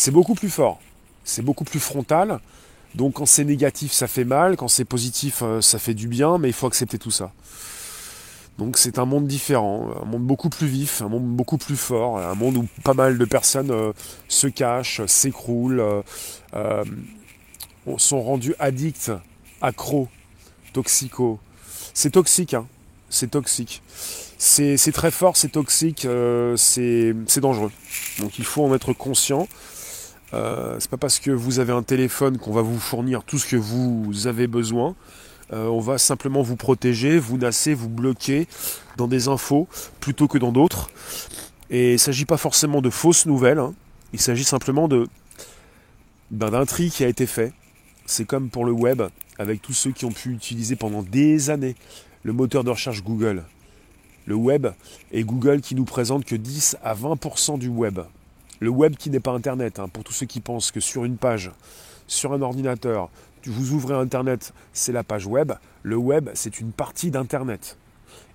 C'est 0.00 0.12
beaucoup 0.12 0.34
plus 0.34 0.48
fort, 0.48 0.78
c'est 1.24 1.42
beaucoup 1.42 1.64
plus 1.64 1.80
frontal. 1.80 2.38
Donc 2.94 3.14
quand 3.14 3.26
c'est 3.26 3.42
négatif, 3.42 3.90
ça 3.90 4.06
fait 4.06 4.22
mal, 4.22 4.56
quand 4.56 4.68
c'est 4.68 4.84
positif, 4.84 5.42
ça 5.60 5.80
fait 5.80 5.92
du 5.92 6.06
bien, 6.06 6.38
mais 6.38 6.50
il 6.50 6.52
faut 6.52 6.68
accepter 6.68 7.00
tout 7.00 7.10
ça. 7.10 7.32
Donc 8.58 8.78
c'est 8.78 9.00
un 9.00 9.06
monde 9.06 9.26
différent, 9.26 9.90
un 10.00 10.04
monde 10.04 10.22
beaucoup 10.22 10.50
plus 10.50 10.68
vif, 10.68 11.02
un 11.02 11.08
monde 11.08 11.26
beaucoup 11.26 11.58
plus 11.58 11.74
fort, 11.76 12.20
un 12.20 12.36
monde 12.36 12.58
où 12.58 12.68
pas 12.84 12.94
mal 12.94 13.18
de 13.18 13.24
personnes 13.24 13.72
euh, 13.72 13.92
se 14.28 14.46
cachent, 14.46 15.04
s'écroulent, 15.06 15.80
euh, 15.80 16.02
euh, 16.54 16.84
sont 17.96 18.22
rendus 18.22 18.54
addicts, 18.60 19.10
accros, 19.60 20.06
toxicaux. 20.74 21.40
C'est 21.92 22.10
toxique, 22.10 22.54
hein 22.54 22.68
c'est 23.10 23.32
toxique. 23.32 23.82
C'est 24.38 24.92
très 24.92 25.10
fort, 25.10 25.36
c'est 25.36 25.48
toxique, 25.48 26.06
c'est 26.56 27.40
dangereux. 27.40 27.72
Donc 28.20 28.38
il 28.38 28.44
faut 28.44 28.64
en 28.64 28.72
être 28.72 28.92
conscient. 28.92 29.48
C'est 30.32 30.90
pas 30.90 30.96
parce 30.96 31.18
que 31.18 31.30
vous 31.30 31.58
avez 31.58 31.72
un 31.72 31.82
téléphone 31.82 32.38
qu'on 32.38 32.52
va 32.52 32.62
vous 32.62 32.78
fournir 32.78 33.24
tout 33.24 33.38
ce 33.38 33.46
que 33.46 33.56
vous 33.56 34.26
avez 34.26 34.46
besoin. 34.46 34.94
Euh, 35.52 35.66
on 35.66 35.80
va 35.80 35.96
simplement 35.96 36.42
vous 36.42 36.56
protéger, 36.56 37.18
vous 37.18 37.38
nasser, 37.38 37.72
vous 37.72 37.88
bloquer 37.88 38.46
dans 38.96 39.08
des 39.08 39.28
infos 39.28 39.66
plutôt 40.00 40.28
que 40.28 40.38
dans 40.38 40.52
d'autres. 40.52 40.90
Et 41.70 41.90
il 41.90 41.92
ne 41.94 41.98
s'agit 41.98 42.24
pas 42.24 42.36
forcément 42.36 42.82
de 42.82 42.90
fausses 42.90 43.26
nouvelles, 43.26 43.58
hein. 43.58 43.74
il 44.12 44.20
s'agit 44.20 44.44
simplement 44.44 44.88
de 44.88 45.06
ben, 46.30 46.50
d'un 46.50 46.66
tri 46.66 46.90
qui 46.90 47.04
a 47.04 47.08
été 47.08 47.26
fait. 47.26 47.52
C'est 48.06 48.26
comme 48.26 48.50
pour 48.50 48.64
le 48.64 48.72
web, 48.72 49.02
avec 49.38 49.62
tous 49.62 49.72
ceux 49.72 49.92
qui 49.92 50.04
ont 50.04 50.12
pu 50.12 50.32
utiliser 50.32 50.76
pendant 50.76 51.02
des 51.02 51.50
années 51.50 51.76
le 52.22 52.32
moteur 52.32 52.64
de 52.64 52.70
recherche 52.70 53.02
Google. 53.02 53.44
Le 54.26 54.34
web 54.34 54.66
et 55.12 55.24
Google 55.24 55.62
qui 55.62 55.74
nous 55.74 55.84
présente 55.84 56.24
que 56.26 56.36
10 56.36 56.76
à 56.82 56.94
20% 56.94 57.58
du 57.58 57.68
web. 57.68 58.00
Le 58.60 58.70
web 58.70 58.96
qui 58.96 59.10
n'est 59.10 59.20
pas 59.20 59.32
Internet, 59.32 59.78
hein, 59.78 59.88
pour 59.88 60.04
tous 60.04 60.12
ceux 60.12 60.26
qui 60.26 60.40
pensent 60.40 60.70
que 60.70 60.80
sur 60.80 61.04
une 61.04 61.16
page, 61.16 61.52
sur 62.06 62.32
un 62.32 62.42
ordinateur, 62.42 63.10
vous 63.46 63.72
ouvrez 63.72 63.94
Internet, 63.94 64.52
c'est 64.72 64.92
la 64.92 65.04
page 65.04 65.26
web. 65.26 65.52
Le 65.82 65.96
web, 65.96 66.30
c'est 66.34 66.60
une 66.60 66.72
partie 66.72 67.10
d'Internet. 67.10 67.78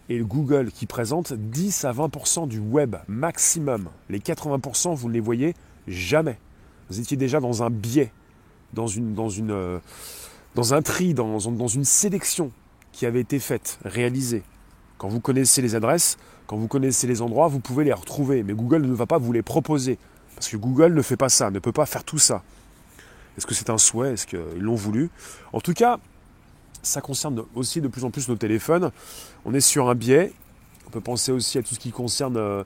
Et 0.10 0.20
Google 0.20 0.72
qui 0.72 0.86
présente 0.86 1.34
10 1.34 1.86
à 1.86 1.94
20% 1.94 2.48
du 2.48 2.60
web 2.60 2.96
maximum. 3.08 3.90
Les 4.10 4.20
80%, 4.20 4.96
vous 4.96 5.08
ne 5.08 5.14
les 5.14 5.20
voyez 5.20 5.54
jamais. 5.88 6.38
Vous 6.90 7.00
étiez 7.00 7.18
déjà 7.18 7.40
dans 7.40 7.64
un 7.64 7.70
biais, 7.70 8.12
dans, 8.74 8.88
euh, 8.90 9.80
un 10.72 10.82
tri, 10.82 11.14
dans, 11.14 11.38
dans 11.38 11.68
une 11.68 11.86
sélection 11.86 12.52
qui 12.92 13.06
avait 13.06 13.22
été 13.22 13.40
faite, 13.40 13.80
réalisée. 13.86 14.44
Quand 14.98 15.08
vous 15.08 15.20
connaissez 15.20 15.62
les 15.62 15.76
adresses, 15.76 16.18
quand 16.48 16.58
vous 16.58 16.68
connaissez 16.68 17.08
les 17.08 17.22
endroits, 17.22 17.48
vous 17.48 17.60
pouvez 17.60 17.84
les 17.84 17.94
retrouver. 17.94 18.44
Mais 18.44 18.54
Google 18.54 18.82
ne 18.82 18.94
va 18.94 19.06
pas 19.06 19.18
vous 19.18 19.32
les 19.32 19.42
proposer. 19.42 19.98
Parce 20.36 20.50
que 20.50 20.58
Google 20.58 20.94
ne 20.94 21.02
fait 21.02 21.18
pas 21.18 21.30
ça, 21.30 21.52
ne 21.52 21.60
peut 21.60 21.72
pas 21.72 21.86
faire 21.86 22.04
tout 22.04 22.20
ça. 22.20 22.44
Est-ce 23.38 23.46
que 23.46 23.54
c'est 23.54 23.70
un 23.70 23.78
souhait? 23.78 24.14
Est-ce 24.14 24.28
qu'ils 24.28 24.60
l'ont 24.60 24.76
voulu? 24.76 25.10
En 25.54 25.60
tout 25.60 25.74
cas, 25.74 26.00
ça 26.84 27.02
concerne 27.02 27.44
aussi 27.56 27.82
de 27.82 27.88
plus 27.88 28.04
en 28.04 28.12
plus 28.12 28.28
nos 28.28 28.36
téléphones. 28.36 28.92
On 29.46 29.54
est 29.54 29.62
sur 29.62 29.90
un 29.90 29.96
biais. 29.96 30.34
On 30.88 30.90
peut 30.90 31.02
penser 31.02 31.32
aussi 31.32 31.58
à 31.58 31.64
tout 31.64 31.74
ce 31.74 31.80
qui 31.80 31.92
concerne 31.92 32.38
euh, 32.38 32.64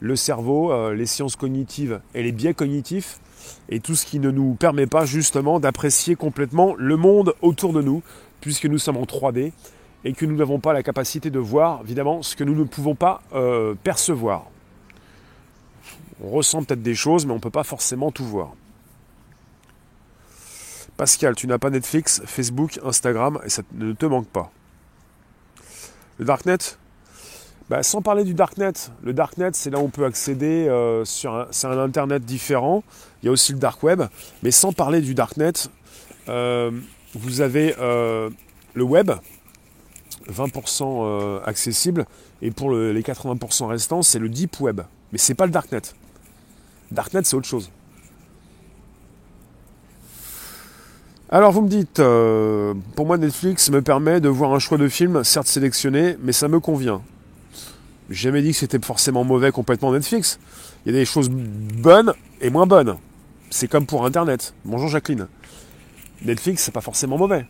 le 0.00 0.16
cerveau, 0.16 0.72
euh, 0.72 0.92
les 0.92 1.06
sciences 1.06 1.36
cognitives 1.36 2.00
et 2.14 2.22
les 2.22 2.32
biais 2.32 2.52
cognitifs, 2.52 3.20
et 3.70 3.80
tout 3.80 3.94
ce 3.94 4.04
qui 4.04 4.18
ne 4.18 4.30
nous 4.30 4.54
permet 4.54 4.86
pas 4.86 5.06
justement 5.06 5.60
d'apprécier 5.60 6.16
complètement 6.16 6.74
le 6.76 6.96
monde 6.96 7.34
autour 7.40 7.72
de 7.72 7.80
nous, 7.80 8.02
puisque 8.40 8.66
nous 8.66 8.78
sommes 8.78 8.96
en 8.96 9.04
3D 9.04 9.52
et 10.04 10.12
que 10.12 10.26
nous 10.26 10.36
n'avons 10.36 10.60
pas 10.60 10.72
la 10.72 10.82
capacité 10.82 11.30
de 11.30 11.38
voir, 11.38 11.80
évidemment, 11.84 12.22
ce 12.22 12.36
que 12.36 12.44
nous 12.44 12.54
ne 12.54 12.64
pouvons 12.64 12.94
pas 12.94 13.22
euh, 13.34 13.74
percevoir. 13.82 14.46
On 16.22 16.30
ressent 16.30 16.62
peut-être 16.62 16.82
des 16.82 16.94
choses, 16.94 17.24
mais 17.26 17.32
on 17.32 17.36
ne 17.36 17.40
peut 17.40 17.50
pas 17.50 17.64
forcément 17.64 18.10
tout 18.10 18.24
voir. 18.24 18.52
Pascal, 20.96 21.34
tu 21.34 21.46
n'as 21.46 21.58
pas 21.58 21.70
Netflix, 21.70 22.20
Facebook, 22.26 22.78
Instagram, 22.84 23.40
et 23.44 23.48
ça 23.48 23.62
ne 23.72 23.92
te 23.92 24.04
manque 24.04 24.28
pas. 24.28 24.52
Le 26.18 26.26
Darknet? 26.26 26.58
Bah, 27.70 27.82
Sans 27.82 28.02
parler 28.02 28.24
du 28.24 28.34
Darknet. 28.34 28.72
Le 29.02 29.14
Darknet, 29.14 29.52
c'est 29.54 29.70
là 29.70 29.78
où 29.78 29.84
on 29.84 29.88
peut 29.88 30.04
accéder 30.04 30.68
euh, 30.68 31.06
sur 31.06 31.32
un, 31.34 31.78
Internet 31.78 32.24
différent. 32.24 32.84
Il 33.22 33.26
y 33.26 33.28
a 33.30 33.32
aussi 33.32 33.52
le 33.52 33.58
Dark 33.58 33.82
Web. 33.82 34.02
Mais 34.42 34.50
sans 34.50 34.72
parler 34.72 35.00
du 35.00 35.14
Darknet, 35.14 35.52
euh, 36.28 36.70
vous 37.14 37.40
avez 37.40 37.74
euh, 37.78 38.28
le 38.74 38.84
web, 38.84 39.12
20% 40.30 41.42
accessible. 41.44 42.04
Et 42.42 42.50
pour 42.50 42.72
les 42.72 43.02
80% 43.02 43.66
restants, 43.68 44.02
c'est 44.02 44.18
le 44.18 44.28
Deep 44.28 44.60
Web. 44.60 44.82
Mais 45.12 45.18
c'est 45.18 45.34
pas 45.34 45.46
le 45.46 45.52
Darknet. 45.52 45.80
Darknet, 46.90 47.22
c'est 47.24 47.36
autre 47.36 47.46
chose. 47.46 47.70
Alors 51.32 51.52
vous 51.52 51.62
me 51.62 51.68
dites, 51.68 52.00
euh, 52.00 52.74
pour 52.96 53.06
moi 53.06 53.16
Netflix 53.16 53.70
me 53.70 53.82
permet 53.82 54.20
de 54.20 54.28
voir 54.28 54.52
un 54.52 54.58
choix 54.58 54.78
de 54.78 54.88
film, 54.88 55.22
certes 55.22 55.46
sélectionné, 55.46 56.16
mais 56.20 56.32
ça 56.32 56.48
me 56.48 56.58
convient. 56.58 57.02
J'ai 58.08 58.28
jamais 58.28 58.42
dit 58.42 58.50
que 58.50 58.56
c'était 58.56 58.80
forcément 58.80 59.22
mauvais 59.22 59.52
complètement 59.52 59.92
Netflix. 59.92 60.40
Il 60.84 60.92
y 60.92 60.96
a 60.96 60.98
des 60.98 61.04
choses 61.04 61.28
bonnes 61.30 62.12
et 62.40 62.50
moins 62.50 62.66
bonnes. 62.66 62.96
C'est 63.50 63.68
comme 63.68 63.86
pour 63.86 64.04
Internet. 64.04 64.54
Bonjour 64.64 64.88
Jacqueline. 64.88 65.28
Netflix, 66.24 66.64
c'est 66.64 66.72
pas 66.72 66.80
forcément 66.80 67.16
mauvais. 67.16 67.46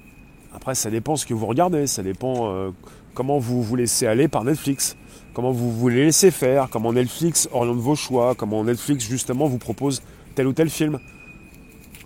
Après, 0.55 0.75
ça 0.75 0.91
dépend 0.91 1.17
ce 1.17 1.25
que 1.25 1.33
vous 1.33 1.47
regardez, 1.47 1.87
ça 1.87 2.03
dépend 2.03 2.53
euh, 2.53 2.71
comment 3.15 3.39
vous 3.39 3.63
vous 3.63 3.77
laissez 3.77 4.07
aller 4.07 4.29
par 4.29 4.45
Netflix, 4.45 4.97
comment 5.35 5.53
vous 5.53 5.71
vous 5.73 5.89
laissez 5.89 6.31
faire, 6.31 6.69
comment 6.71 6.93
Netflix 6.93 7.49
oriente 7.53 7.79
vos 7.79 7.97
choix, 7.97 8.35
comment 8.35 8.65
Netflix 8.65 9.05
justement 9.05 9.47
vous 9.47 9.59
propose 9.59 10.03
tel 10.35 10.47
ou 10.47 10.53
tel 10.53 10.71
film. 10.71 10.99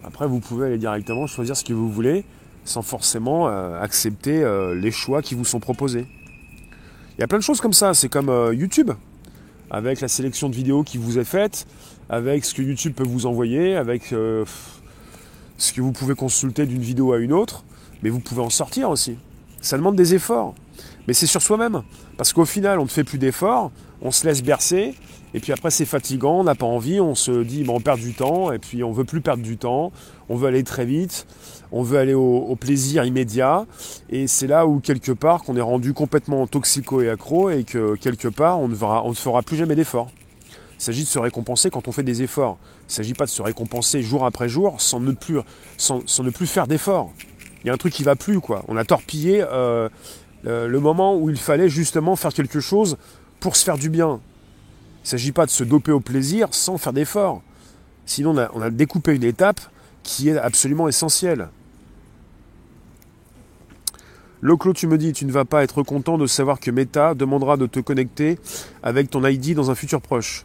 Après, 0.04 0.26
vous 0.26 0.40
pouvez 0.40 0.66
aller 0.66 0.78
directement 0.78 1.26
choisir 1.26 1.56
ce 1.56 1.64
que 1.64 1.72
vous 1.72 1.90
voulez 1.90 2.24
sans 2.64 2.82
forcément 2.82 3.48
euh, 3.48 3.80
accepter 3.80 4.42
euh, 4.42 4.74
les 4.74 4.90
choix 4.90 5.22
qui 5.22 5.34
vous 5.34 5.44
sont 5.44 5.60
proposés. 5.60 6.06
Il 7.16 7.20
y 7.20 7.24
a 7.24 7.26
plein 7.26 7.38
de 7.38 7.42
choses 7.42 7.60
comme 7.60 7.72
ça. 7.72 7.94
C'est 7.94 8.08
comme 8.08 8.28
euh, 8.28 8.54
YouTube, 8.54 8.90
avec 9.70 10.00
la 10.00 10.08
sélection 10.08 10.48
de 10.48 10.54
vidéos 10.54 10.82
qui 10.82 10.98
vous 10.98 11.18
est 11.18 11.24
faite, 11.24 11.66
avec 12.08 12.44
ce 12.44 12.54
que 12.54 12.62
YouTube 12.62 12.94
peut 12.94 13.06
vous 13.06 13.26
envoyer, 13.26 13.76
avec 13.76 14.08
ce 14.08 15.72
que 15.72 15.80
vous 15.80 15.92
pouvez 15.92 16.14
consulter 16.14 16.66
d'une 16.66 16.82
vidéo 16.82 17.12
à 17.12 17.18
une 17.18 17.32
autre, 17.32 17.64
mais 18.02 18.10
vous 18.10 18.20
pouvez 18.20 18.42
en 18.42 18.50
sortir 18.50 18.90
aussi. 18.90 19.16
Ça 19.60 19.78
demande 19.78 19.96
des 19.96 20.14
efforts, 20.14 20.54
mais 21.06 21.14
c'est 21.14 21.26
sur 21.26 21.42
soi-même. 21.42 21.82
Parce 22.16 22.32
qu'au 22.32 22.44
final, 22.44 22.78
on 22.78 22.84
ne 22.84 22.88
fait 22.88 23.04
plus 23.04 23.18
d'efforts, 23.18 23.70
on 24.02 24.10
se 24.10 24.26
laisse 24.26 24.42
bercer, 24.42 24.94
et 25.34 25.40
puis 25.40 25.52
après, 25.52 25.70
c'est 25.70 25.84
fatigant, 25.84 26.40
on 26.40 26.44
n'a 26.44 26.54
pas 26.54 26.66
envie, 26.66 27.00
on 27.00 27.14
se 27.14 27.42
dit, 27.42 27.64
on 27.68 27.80
perd 27.80 27.98
du 27.98 28.14
temps, 28.14 28.52
et 28.52 28.58
puis 28.58 28.84
on 28.84 28.92
veut 28.92 29.04
plus 29.04 29.20
perdre 29.20 29.42
du 29.42 29.56
temps, 29.56 29.90
on 30.28 30.36
veut 30.36 30.46
aller 30.46 30.62
très 30.62 30.84
vite, 30.84 31.26
on 31.72 31.82
veut 31.82 31.98
aller 31.98 32.14
au, 32.14 32.54
plaisir 32.54 33.04
immédiat, 33.04 33.66
et 34.10 34.28
c'est 34.28 34.46
là 34.46 34.66
où 34.66 34.78
quelque 34.78 35.10
part 35.10 35.42
qu'on 35.42 35.56
est 35.56 35.60
rendu 35.60 35.92
complètement 35.92 36.46
toxico 36.46 37.00
et 37.00 37.10
accro, 37.10 37.50
et 37.50 37.64
que 37.64 37.96
quelque 37.96 38.28
part 38.28 38.60
on 38.60 38.68
ne, 38.68 38.76
on 38.80 39.08
ne 39.08 39.14
fera 39.14 39.42
plus 39.42 39.56
jamais 39.56 39.74
d'efforts. 39.74 40.10
Il 40.78 40.82
s'agit 40.82 41.02
de 41.02 41.08
se 41.08 41.18
récompenser 41.18 41.70
quand 41.70 41.88
on 41.88 41.92
fait 41.92 42.02
des 42.02 42.22
efforts. 42.22 42.58
Il 42.82 42.86
ne 42.88 42.92
s'agit 42.92 43.14
pas 43.14 43.24
de 43.24 43.30
se 43.30 43.42
récompenser 43.42 44.02
jour 44.02 44.24
après 44.24 44.48
jour 44.48 44.80
sans 44.80 45.00
ne 45.00 45.12
plus, 45.12 45.38
sans, 45.76 46.02
ne 46.22 46.30
plus 46.30 46.46
faire 46.46 46.66
d'efforts. 46.66 47.12
Il 47.62 47.68
y 47.68 47.70
a 47.70 47.72
un 47.72 47.78
truc 47.78 47.92
qui 47.92 48.02
va 48.02 48.16
plus, 48.16 48.40
quoi. 48.40 48.62
On 48.68 48.76
a 48.76 48.84
torpillé 48.84 49.42
euh, 49.42 49.88
euh, 50.46 50.68
le 50.68 50.80
moment 50.80 51.16
où 51.16 51.30
il 51.30 51.38
fallait 51.38 51.68
justement 51.68 52.16
faire 52.16 52.32
quelque 52.32 52.60
chose 52.60 52.96
pour 53.40 53.56
se 53.56 53.64
faire 53.64 53.78
du 53.78 53.88
bien. 53.90 54.20
Il 54.98 55.04
ne 55.04 55.08
s'agit 55.08 55.32
pas 55.32 55.46
de 55.46 55.50
se 55.50 55.64
doper 55.64 55.92
au 55.92 56.00
plaisir 56.00 56.48
sans 56.52 56.78
faire 56.78 56.92
d'efforts. 56.92 57.42
Sinon, 58.06 58.34
on 58.54 58.60
a, 58.60 58.70
découpé 58.70 59.14
une 59.14 59.24
étape 59.24 59.60
qui 60.02 60.28
est 60.28 60.36
absolument 60.36 60.88
essentielle. 60.88 61.48
Loclo, 64.42 64.74
tu 64.74 64.86
me 64.86 64.98
dis, 64.98 65.14
tu 65.14 65.24
ne 65.24 65.32
vas 65.32 65.46
pas 65.46 65.62
être 65.62 65.82
content 65.82 66.18
de 66.18 66.26
savoir 66.26 66.60
que 66.60 66.70
Meta 66.70 67.14
demandera 67.14 67.56
de 67.56 67.66
te 67.66 67.80
connecter 67.80 68.38
avec 68.82 69.08
ton 69.08 69.26
ID 69.26 69.54
dans 69.54 69.70
un 69.70 69.74
futur 69.74 70.02
proche. 70.02 70.44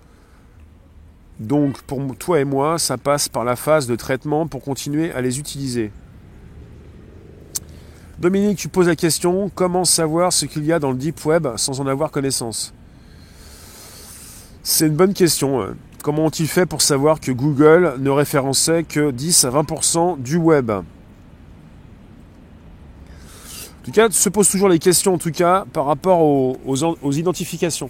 Donc, 1.39 1.81
pour 1.81 2.15
toi 2.17 2.39
et 2.39 2.45
moi, 2.45 2.79
ça 2.79 2.97
passe 2.97 3.27
par 3.27 3.43
la 3.43 3.57
phase 3.57 3.87
de 3.87 3.95
traitement 3.97 4.47
pour 4.47 4.61
continuer 4.61 5.11
à 5.11 5.19
les 5.19 5.39
utiliser. 5.39 5.91
Dominique, 8.19 8.57
tu 8.57 8.67
poses 8.67 8.87
la 8.87 8.97
question, 8.97 9.49
comment 9.55 9.85
savoir 9.85 10.33
ce 10.33 10.45
qu'il 10.45 10.65
y 10.65 10.73
a 10.73 10.79
dans 10.79 10.91
le 10.91 10.97
Deep 10.97 11.25
Web 11.25 11.47
sans 11.55 11.79
en 11.79 11.87
avoir 11.87 12.11
connaissance? 12.11 12.73
C'est 14.61 14.87
une 14.87 14.95
bonne 14.95 15.13
question. 15.13 15.73
Comment 16.03 16.25
ont-ils 16.25 16.49
fait 16.49 16.65
pour 16.65 16.81
savoir 16.81 17.21
que 17.21 17.31
Google 17.31 17.93
ne 17.97 18.09
référençait 18.09 18.83
que 18.83 19.11
10 19.11 19.45
à 19.45 19.51
20% 19.51 20.21
du 20.21 20.35
web? 20.35 20.69
En 20.69 20.83
tout 23.85 23.91
cas, 23.91 24.09
se 24.11 24.27
pose 24.27 24.49
toujours 24.49 24.67
les 24.67 24.79
questions, 24.79 25.13
en 25.13 25.17
tout 25.17 25.31
cas, 25.31 25.63
par 25.71 25.85
rapport 25.85 26.19
aux 26.21 27.11
identifications. 27.13 27.89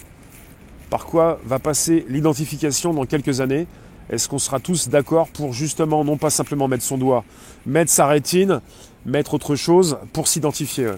Par 0.90 1.06
quoi 1.06 1.40
va 1.44 1.58
passer 1.58 2.06
l'identification 2.08 2.94
dans 2.94 3.04
quelques 3.04 3.40
années? 3.40 3.66
Est-ce 4.10 4.28
qu'on 4.28 4.38
sera 4.38 4.60
tous 4.60 4.88
d'accord 4.88 5.26
pour 5.28 5.52
justement 5.52 6.04
non 6.04 6.16
pas 6.16 6.30
simplement 6.30 6.68
mettre 6.68 6.84
son 6.84 6.98
doigt, 6.98 7.24
mettre 7.66 7.90
sa 7.90 8.06
rétine, 8.06 8.60
mettre 9.04 9.34
autre 9.34 9.56
chose 9.56 9.98
pour 10.12 10.28
s'identifier 10.28 10.92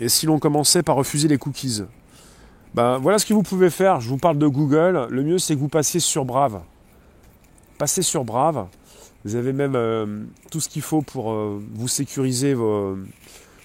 Et 0.00 0.08
si 0.08 0.26
l'on 0.26 0.38
commençait 0.38 0.82
par 0.82 0.96
refuser 0.96 1.28
les 1.28 1.38
cookies 1.38 1.82
ben, 2.74 2.98
voilà 2.98 3.18
ce 3.18 3.26
que 3.26 3.34
vous 3.34 3.42
pouvez 3.42 3.70
faire. 3.70 4.00
Je 4.00 4.08
vous 4.08 4.18
parle 4.18 4.38
de 4.38 4.46
Google. 4.46 5.06
Le 5.10 5.22
mieux, 5.22 5.38
c'est 5.38 5.54
que 5.54 5.58
vous 5.58 5.68
passiez 5.68 6.00
sur 6.00 6.24
Brave. 6.24 6.60
Passez 7.78 8.02
sur 8.02 8.24
Brave. 8.24 8.66
Vous 9.24 9.34
avez 9.36 9.52
même 9.52 9.74
euh, 9.74 10.24
tout 10.50 10.60
ce 10.60 10.68
qu'il 10.68 10.82
faut 10.82 11.02
pour 11.02 11.32
euh, 11.32 11.60
vous 11.74 11.88
sécuriser 11.88 12.54
vos, 12.54 12.96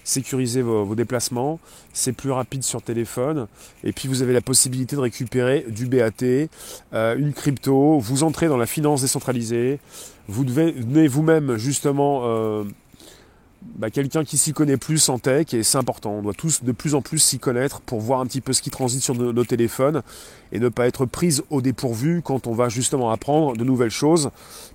sécuriser 0.04 0.62
vos, 0.62 0.94
déplacements. 0.94 1.58
C'est 1.92 2.12
plus 2.12 2.30
rapide 2.30 2.62
sur 2.62 2.82
téléphone. 2.82 3.46
Et 3.82 3.92
puis 3.92 4.08
vous 4.08 4.22
avez 4.22 4.32
la 4.32 4.40
possibilité 4.40 4.96
de 4.96 5.00
récupérer 5.00 5.66
du 5.68 5.86
BAT, 5.86 6.48
euh, 6.92 7.16
une 7.16 7.32
crypto. 7.32 7.98
Vous 7.98 8.22
entrez 8.22 8.48
dans 8.48 8.56
la 8.56 8.66
finance 8.66 9.02
décentralisée. 9.02 9.80
Vous 10.28 10.44
devez 10.44 11.08
vous-même 11.08 11.56
justement 11.56 12.64
bah, 13.76 13.90
quelqu'un 13.90 14.24
qui 14.24 14.38
s'y 14.38 14.52
connaît 14.52 14.76
plus 14.76 15.08
en 15.08 15.18
tech 15.18 15.52
et 15.52 15.62
c'est 15.62 15.78
important. 15.78 16.12
On 16.12 16.22
doit 16.22 16.34
tous 16.34 16.62
de 16.62 16.72
plus 16.72 16.94
en 16.94 17.02
plus 17.02 17.18
s'y 17.18 17.38
connaître 17.38 17.80
pour 17.80 18.00
voir 18.00 18.20
un 18.20 18.26
petit 18.26 18.40
peu 18.40 18.52
ce 18.52 18.62
qui 18.62 18.70
transite 18.70 19.02
sur 19.02 19.14
nos, 19.14 19.44
téléphones 19.44 20.02
et 20.52 20.60
ne 20.60 20.68
pas 20.68 20.86
être 20.86 21.06
prise 21.06 21.42
au 21.50 21.60
dépourvu 21.60 22.22
quand 22.22 22.46
on 22.46 22.52
va 22.52 22.68
justement 22.68 23.10
apprendre 23.10 23.56
de 23.56 23.64
nouvelles 23.64 23.90
choses 23.90 24.30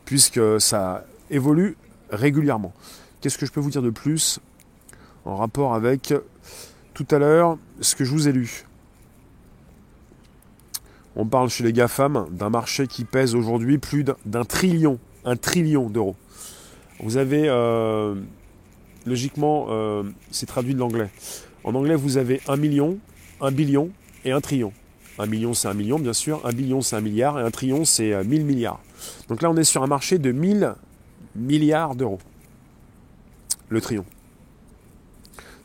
puisque 0.06 0.42
ça 0.60 1.06
évolue 1.30 1.78
régulièrement. 2.10 2.74
qu'est-ce 3.22 3.38
que 3.38 3.46
je 3.46 3.52
peux 3.52 3.62
vous 3.62 3.70
dire 3.70 3.84
de 3.84 3.92
plus? 3.92 4.40
En 5.30 5.36
rapport 5.36 5.74
avec 5.76 6.14
tout 6.94 7.08
à 7.12 7.20
l'heure 7.20 7.58
ce 7.82 7.96
que 7.96 8.04
je 8.04 8.12
vous 8.12 8.28
ai 8.28 8.32
lu 8.32 8.66
On 11.16 11.26
parle 11.26 11.50
chez 11.50 11.64
les 11.64 11.72
GAFAM 11.72 12.28
d'un 12.32 12.50
marché 12.50 12.88
qui 12.88 13.06
pèse 13.06 13.36
aujourd'hui 13.36 13.78
plus 13.78 14.04
d'un 14.26 14.44
trillion, 14.44 15.00
un 15.26 15.36
trillion 15.36 15.90
d'euros. 15.90 16.16
Vous 17.02 17.18
avez, 17.18 17.48
euh, 17.48 18.16
logiquement, 19.06 19.68
euh, 19.70 20.04
c'est 20.32 20.46
traduit 20.46 20.74
de 20.74 20.80
l'anglais. 20.80 21.10
En 21.64 21.76
anglais, 21.76 21.96
vous 21.96 22.18
avez 22.18 22.42
un 22.48 22.58
million, 22.58 22.98
un 23.40 23.52
billion 23.52 23.90
et 24.26 24.32
un 24.32 24.42
trillion. 24.42 24.74
Un 25.18 25.26
million, 25.26 25.54
c'est 25.54 25.68
un 25.68 25.74
million, 25.74 26.00
bien 26.00 26.14
sûr. 26.14 26.46
Un 26.46 26.54
billion, 26.54 26.82
c'est 26.82 26.96
un 26.96 27.02
milliard. 27.02 27.40
Et 27.40 27.44
un 27.44 27.52
trillion, 27.52 27.86
c'est 27.86 28.14
euh, 28.14 28.24
mille 28.24 28.46
milliards. 28.46 28.82
Donc 29.28 29.42
là, 29.42 29.50
on 29.50 29.58
est 29.58 29.64
sur 29.64 29.84
un 29.84 29.88
marché 29.88 30.18
de 30.18 30.32
1000 30.32 30.74
milliards 31.36 31.96
d'euros. 31.96 32.20
Le 33.70 33.80
trillion. 33.82 34.06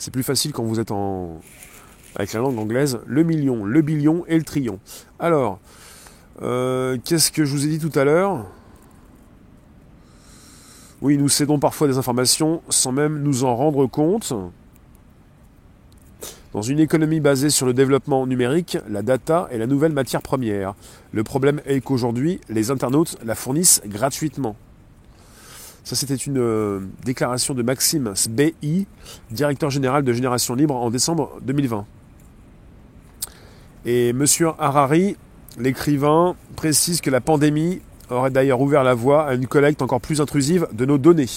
C'est 0.05 0.11
plus 0.11 0.23
facile 0.23 0.53
quand 0.53 0.64
vous 0.64 0.81
êtes 0.81 0.90
en, 0.90 1.40
avec 2.14 2.35
la 2.35 2.40
langue 2.40 2.59
anglaise. 2.59 2.99
Le 3.07 3.23
million, 3.23 3.64
le 3.64 3.81
billion 3.81 4.23
et 4.27 4.37
le 4.37 4.45
trillion. 4.45 4.79
Alors, 5.19 5.61
euh, 6.43 6.99
qu'est-ce 7.03 7.33
que 7.33 7.47
je 7.47 7.51
vous 7.51 7.64
ai 7.64 7.71
dit 7.71 7.79
tout 7.79 7.99
à 7.99 8.05
l'heure? 8.05 8.45
Oui, 11.01 11.17
nous 11.17 11.31
cédons 11.31 11.59
parfois 11.59 11.87
des 11.87 11.97
informations 11.97 12.61
sans 12.69 12.93
même 12.93 13.23
nous 13.23 13.45
en 13.45 13.57
rendre 13.57 13.87
compte. 13.87 14.35
Dans 16.53 16.61
une 16.61 16.81
économie 16.81 17.21
basée 17.21 17.49
sur 17.49 17.64
le 17.64 17.73
développement 17.73 18.27
numérique, 18.27 18.77
la 18.90 19.01
data 19.01 19.49
est 19.51 19.57
la 19.57 19.67
nouvelle 19.67 19.93
matière 19.93 20.21
première. 20.21 20.75
Le 21.12 21.25
problème 21.25 21.62
est 21.64 21.81
qu'aujourd'hui, 21.81 22.43
les 22.51 22.71
internautes 22.71 23.17
la 23.25 23.35
fournissent 23.35 23.81
gratuitement. 23.87 24.55
Ça, 25.85 25.94
c'était 25.97 26.14
une 26.14 26.38
euh, 26.38 26.81
déclaration 27.05 27.53
de 27.53 27.62
Maxime 27.62 28.14
Sbi, 28.14 28.87
directeur 29.31 29.68
général 29.68 30.03
de 30.03 30.14
Génération 30.14 30.55
Libre, 30.55 30.75
en 30.75 30.90
décembre 30.90 31.38
2020. 31.42 31.85
Et 33.85 34.09
M. 34.09 34.25
Harari, 34.59 35.16
l'écrivain, 35.59 36.37
précise 36.57 37.03
que 37.03 37.11
la 37.11 37.20
pandémie 37.20 37.83
aurait 38.09 38.31
d'ailleurs 38.31 38.62
ouvert 38.62 38.83
la 38.83 38.94
voie 38.94 39.27
à 39.27 39.35
une 39.35 39.47
collecte 39.47 39.83
encore 39.83 40.01
plus 40.01 40.23
intrusive 40.23 40.66
de 40.73 40.87
nos 40.87 40.97
données. 40.97 41.29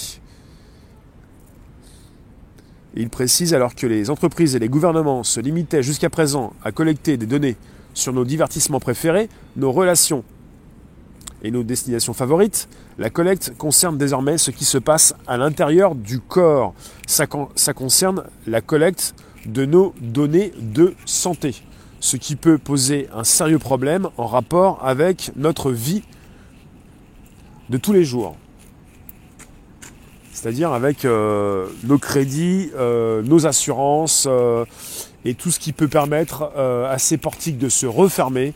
Il 2.96 3.10
précise 3.10 3.54
alors 3.54 3.76
que 3.76 3.86
les 3.86 4.10
entreprises 4.10 4.56
et 4.56 4.60
les 4.60 4.70
gouvernements 4.70 5.24
se 5.24 5.42
limitaient 5.42 5.84
jusqu'à 5.84 6.10
présent 6.10 6.54
à 6.64 6.72
collecter 6.72 7.18
des 7.18 7.26
données 7.26 7.58
sur 7.94 8.14
nos 8.14 8.24
divertissements 8.24 8.80
préférés, 8.80 9.28
nos 9.58 9.74
relations 9.74 10.24
et 11.48 11.52
nos 11.52 11.64
destinations 11.64 12.14
favorites, 12.14 12.68
la 12.98 13.10
collecte 13.10 13.54
concerne 13.58 13.98
désormais 13.98 14.38
ce 14.38 14.52
qui 14.52 14.66
se 14.66 14.78
passe 14.78 15.16
à 15.28 15.38
l'intérieur 15.38 15.96
du 15.96 16.20
corps. 16.20 16.74
Ça, 17.08 17.26
concerne 17.26 18.26
la 18.46 18.60
collecte 18.60 19.16
de 19.46 19.66
nos 19.66 19.94
données 20.02 20.52
de 20.60 20.94
santé, 21.06 21.56
ce 22.02 22.18
qui 22.18 22.36
peut 22.36 22.58
poser 22.58 23.08
un 23.14 23.24
sérieux 23.24 23.60
problème 23.60 24.10
en 24.18 24.26
rapport 24.26 24.86
avec 24.86 25.32
notre 25.38 25.72
vie 25.72 26.04
de 27.70 27.78
tous 27.78 27.94
les 27.94 28.04
jours 28.04 28.36
c'est-à-dire 30.38 30.72
avec 30.72 31.04
euh, 31.04 31.66
nos 31.84 31.98
crédits, 31.98 32.70
euh, 32.78 33.24
nos 33.24 33.48
assurances 33.48 34.28
euh, 34.30 34.66
et 35.26 35.34
tout 35.34 35.50
ce 35.50 35.60
qui 35.60 35.74
peut 35.74 35.88
permettre 35.88 36.44
à 36.56 36.98
ces 37.00 37.18
portiques 37.18 37.58
de 37.58 37.70
se 37.70 37.88
refermer, 37.88 38.54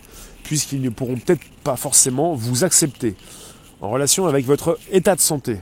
puisqu'ils 0.52 0.82
ne 0.82 0.90
pourront 0.90 1.16
peut-être 1.16 1.46
pas 1.64 1.78
forcément 1.78 2.36
vous 2.36 2.66
accepter 2.66 3.16
en 3.80 3.90
relation 3.90 4.28
avec 4.28 4.46
votre 4.46 4.78
état 4.92 5.16
de 5.16 5.22
santé. 5.22 5.60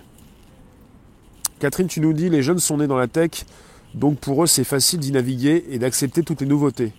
Catherine, 1.59 1.85
tu 1.85 2.01
nous 2.01 2.11
dis, 2.11 2.27
les 2.27 2.41
jeunes 2.41 2.57
sont 2.57 2.77
nés 2.77 2.87
dans 2.87 2.97
la 2.97 3.07
tech, 3.07 3.45
donc 3.93 4.17
pour 4.17 4.43
eux 4.43 4.47
c'est 4.47 4.63
facile 4.63 4.99
d'y 4.99 5.11
naviguer 5.11 5.63
et 5.69 5.77
d'accepter 5.77 6.23
toutes 6.23 6.41
les 6.41 6.47
nouveautés. 6.47 6.91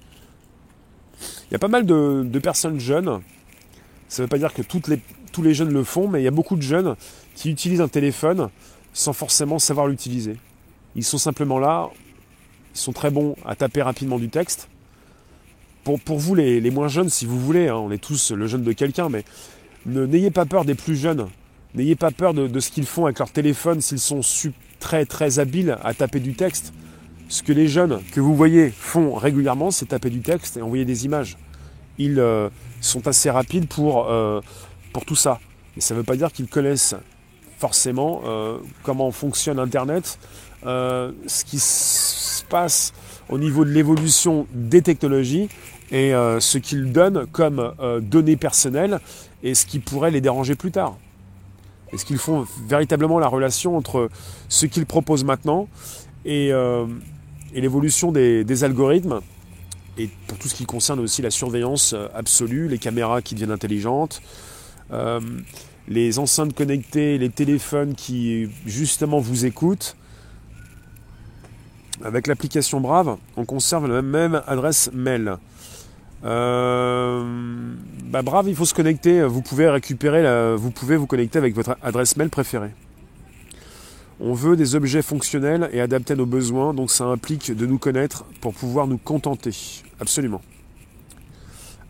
Il 1.49 1.51
y 1.51 1.57
a 1.57 1.59
pas 1.59 1.67
mal 1.67 1.85
de, 1.85 2.39
personnes 2.39 2.79
jeunes, 2.79 3.23
ça 4.07 4.23
ne 4.23 4.27
veut 4.27 4.31
pas 4.31 4.39
dire 4.39 4.55
que 4.55 4.63
tous 4.63 5.43
les 5.43 5.53
jeunes 5.53 5.73
le 5.73 5.83
font, 5.83 6.07
mais 6.07 6.21
il 6.21 6.25
y 6.25 6.29
a 6.29 6.31
beaucoup 6.31 6.55
de 6.55 6.63
jeunes 6.63 6.95
qui 7.35 7.51
utilisent 7.51 7.81
un 7.81 7.89
téléphone 7.89 8.51
sans 8.93 9.13
forcément 9.13 9.59
savoir 9.59 9.89
l'utiliser. 9.89 10.37
Ils 10.95 11.03
sont 11.03 11.19
simplement 11.19 11.59
là, 11.59 11.91
ils 12.73 12.79
sont 12.79 12.93
très 12.93 13.11
bons 13.11 13.35
à 13.45 13.57
taper 13.57 13.83
rapidement 13.83 14.21
du 14.21 14.29
texte. 14.29 14.70
Pour, 15.85 15.99
pour 16.01 16.19
vous, 16.19 16.35
les, 16.35 16.61
les, 16.61 16.71
moins 16.71 16.89
jeunes, 16.89 17.09
si 17.09 17.27
vous 17.27 17.41
voulez, 17.41 17.69
hein, 17.69 17.77
on 17.77 17.91
est 17.91 17.99
tous 17.99 18.33
le 18.33 18.47
jeune 18.47 18.63
de 18.63 18.73
quelqu'un, 18.73 19.09
mais 19.09 19.25
n'ayez 19.87 20.31
pas 20.31 20.45
peur 20.45 20.65
des 20.65 20.75
plus 20.75 20.97
jeunes. 20.97 21.27
N'ayez 21.75 21.95
pas 21.95 22.11
peur 22.11 22.35
de, 22.35 22.49
de 22.49 22.61
ce 22.61 22.71
qu'ils 22.71 22.87
font 22.87 23.05
avec 23.07 23.19
leur 23.19 23.31
téléphone 23.31 23.81
s'ils 23.81 24.01
sont 24.01 24.23
très 24.81 25.07
très 25.07 25.39
habiles 25.39 25.79
à 25.83 25.95
taper 25.95 26.21
du 26.21 26.35
texte. 26.35 26.73
Ce 27.29 27.45
que 27.45 27.53
les 27.53 27.69
jeunes 27.69 28.01
que 28.13 28.21
vous 28.21 28.35
voyez 28.35 28.71
font 28.71 29.15
régulièrement, 29.15 29.71
c'est 29.71 29.87
taper 29.87 30.11
du 30.11 30.21
texte 30.21 30.57
et 30.57 30.63
envoyer 30.63 30.85
des 30.85 31.05
images. 31.05 31.37
Ils 31.97 32.19
euh, 32.19 32.49
sont 32.81 33.07
assez 33.07 33.31
rapides 33.31 33.69
pour, 33.69 34.11
euh, 34.11 34.41
pour 34.93 35.05
tout 35.05 35.15
ça. 35.15 35.39
Et 35.77 35.81
ça 35.81 35.95
ne 35.95 36.01
veut 36.01 36.05
pas 36.05 36.17
dire 36.17 36.33
qu'ils 36.33 36.49
connaissent 36.49 36.97
forcément 37.59 38.23
euh, 38.25 38.59
comment 38.83 39.13
fonctionne 39.13 39.61
Internet, 39.61 40.19
ce 40.65 41.45
qui 41.45 41.61
se 41.61 42.43
passe 42.45 42.93
au 43.31 43.39
niveau 43.39 43.65
de 43.65 43.71
l'évolution 43.71 44.47
des 44.53 44.83
technologies 44.83 45.49
et 45.91 46.15
euh, 46.15 46.41
ce 46.41 46.59
qu'ils 46.59 46.93
donnent 46.93 47.27
comme 47.33 47.73
données 48.01 48.37
personnelles 48.37 49.01
et 49.43 49.55
ce 49.55 49.67
qui 49.67 49.79
pourrait 49.79 50.11
les 50.11 50.21
déranger 50.21 50.55
plus 50.55 50.71
tard. 50.71 50.97
Est-ce 51.93 52.05
qu'ils 52.05 52.19
font 52.19 52.47
véritablement 52.69 53.19
la 53.19 53.29
relation 53.29 53.77
entre 53.77 54.11
ce 54.49 54.67
qu'ils 54.67 54.87
proposent 54.87 55.25
maintenant 55.25 55.69
et, 56.25 56.51
et 56.51 57.61
l'évolution 57.61 58.13
des, 58.13 58.65
algorithmes 58.65 59.21
et 59.99 60.09
pour 60.29 60.39
tout 60.39 60.47
ce 60.47 60.55
qui 60.55 60.67
concerne 60.67 61.01
aussi 61.01 61.21
la 61.21 61.31
surveillance 61.31 61.97
absolue, 62.15 62.69
les 62.69 62.79
caméras 62.79 63.23
qui 63.23 63.35
deviennent 63.35 63.51
intelligentes 63.51 64.23
les 65.91 66.19
enceintes 66.21 66.55
connectées, 66.55 67.19
les 67.19 67.29
téléphones 67.29 67.95
qui 67.95 68.49
justement 68.65 69.19
vous 69.19 69.45
écoutent. 69.45 69.97
Avec 72.05 72.27
l'application 72.27 72.81
Brave, 72.81 73.17
on 73.37 73.45
conserve 73.45 73.87
la 73.87 74.03
même 74.03 74.43
adresse 74.47 74.91
mail. 74.93 75.37
Euh, 76.25 77.25
bah, 78.05 78.23
Brave, 78.23 78.49
il 78.49 78.57
faut 78.57 78.65
se 78.65 78.75
connecter. 78.75 79.23
Vous 79.25 79.43
pouvez 79.43 79.69
récupérer, 79.69 80.57
vous 80.57 80.71
pouvez 80.71 80.97
vous 80.97 81.07
connecter 81.07 81.39
avec 81.39 81.55
votre 81.55 81.77
adresse 81.83 82.17
mail 82.17 82.31
préférée. 82.31 82.71
On 84.19 84.35
veut 84.35 84.57
des 84.57 84.75
objets 84.75 85.03
fonctionnels 85.03 85.71
et 85.73 85.81
adaptés 85.81 86.13
à 86.13 86.17
nos 86.17 86.27
besoins, 86.27 86.75
donc 86.75 86.91
ça 86.91 87.05
implique 87.05 87.57
de 87.57 87.65
nous 87.65 87.79
connaître 87.79 88.25
pour 88.41 88.53
pouvoir 88.53 88.87
nous 88.87 88.99
contenter. 88.99 89.83
Absolument. 89.99 90.43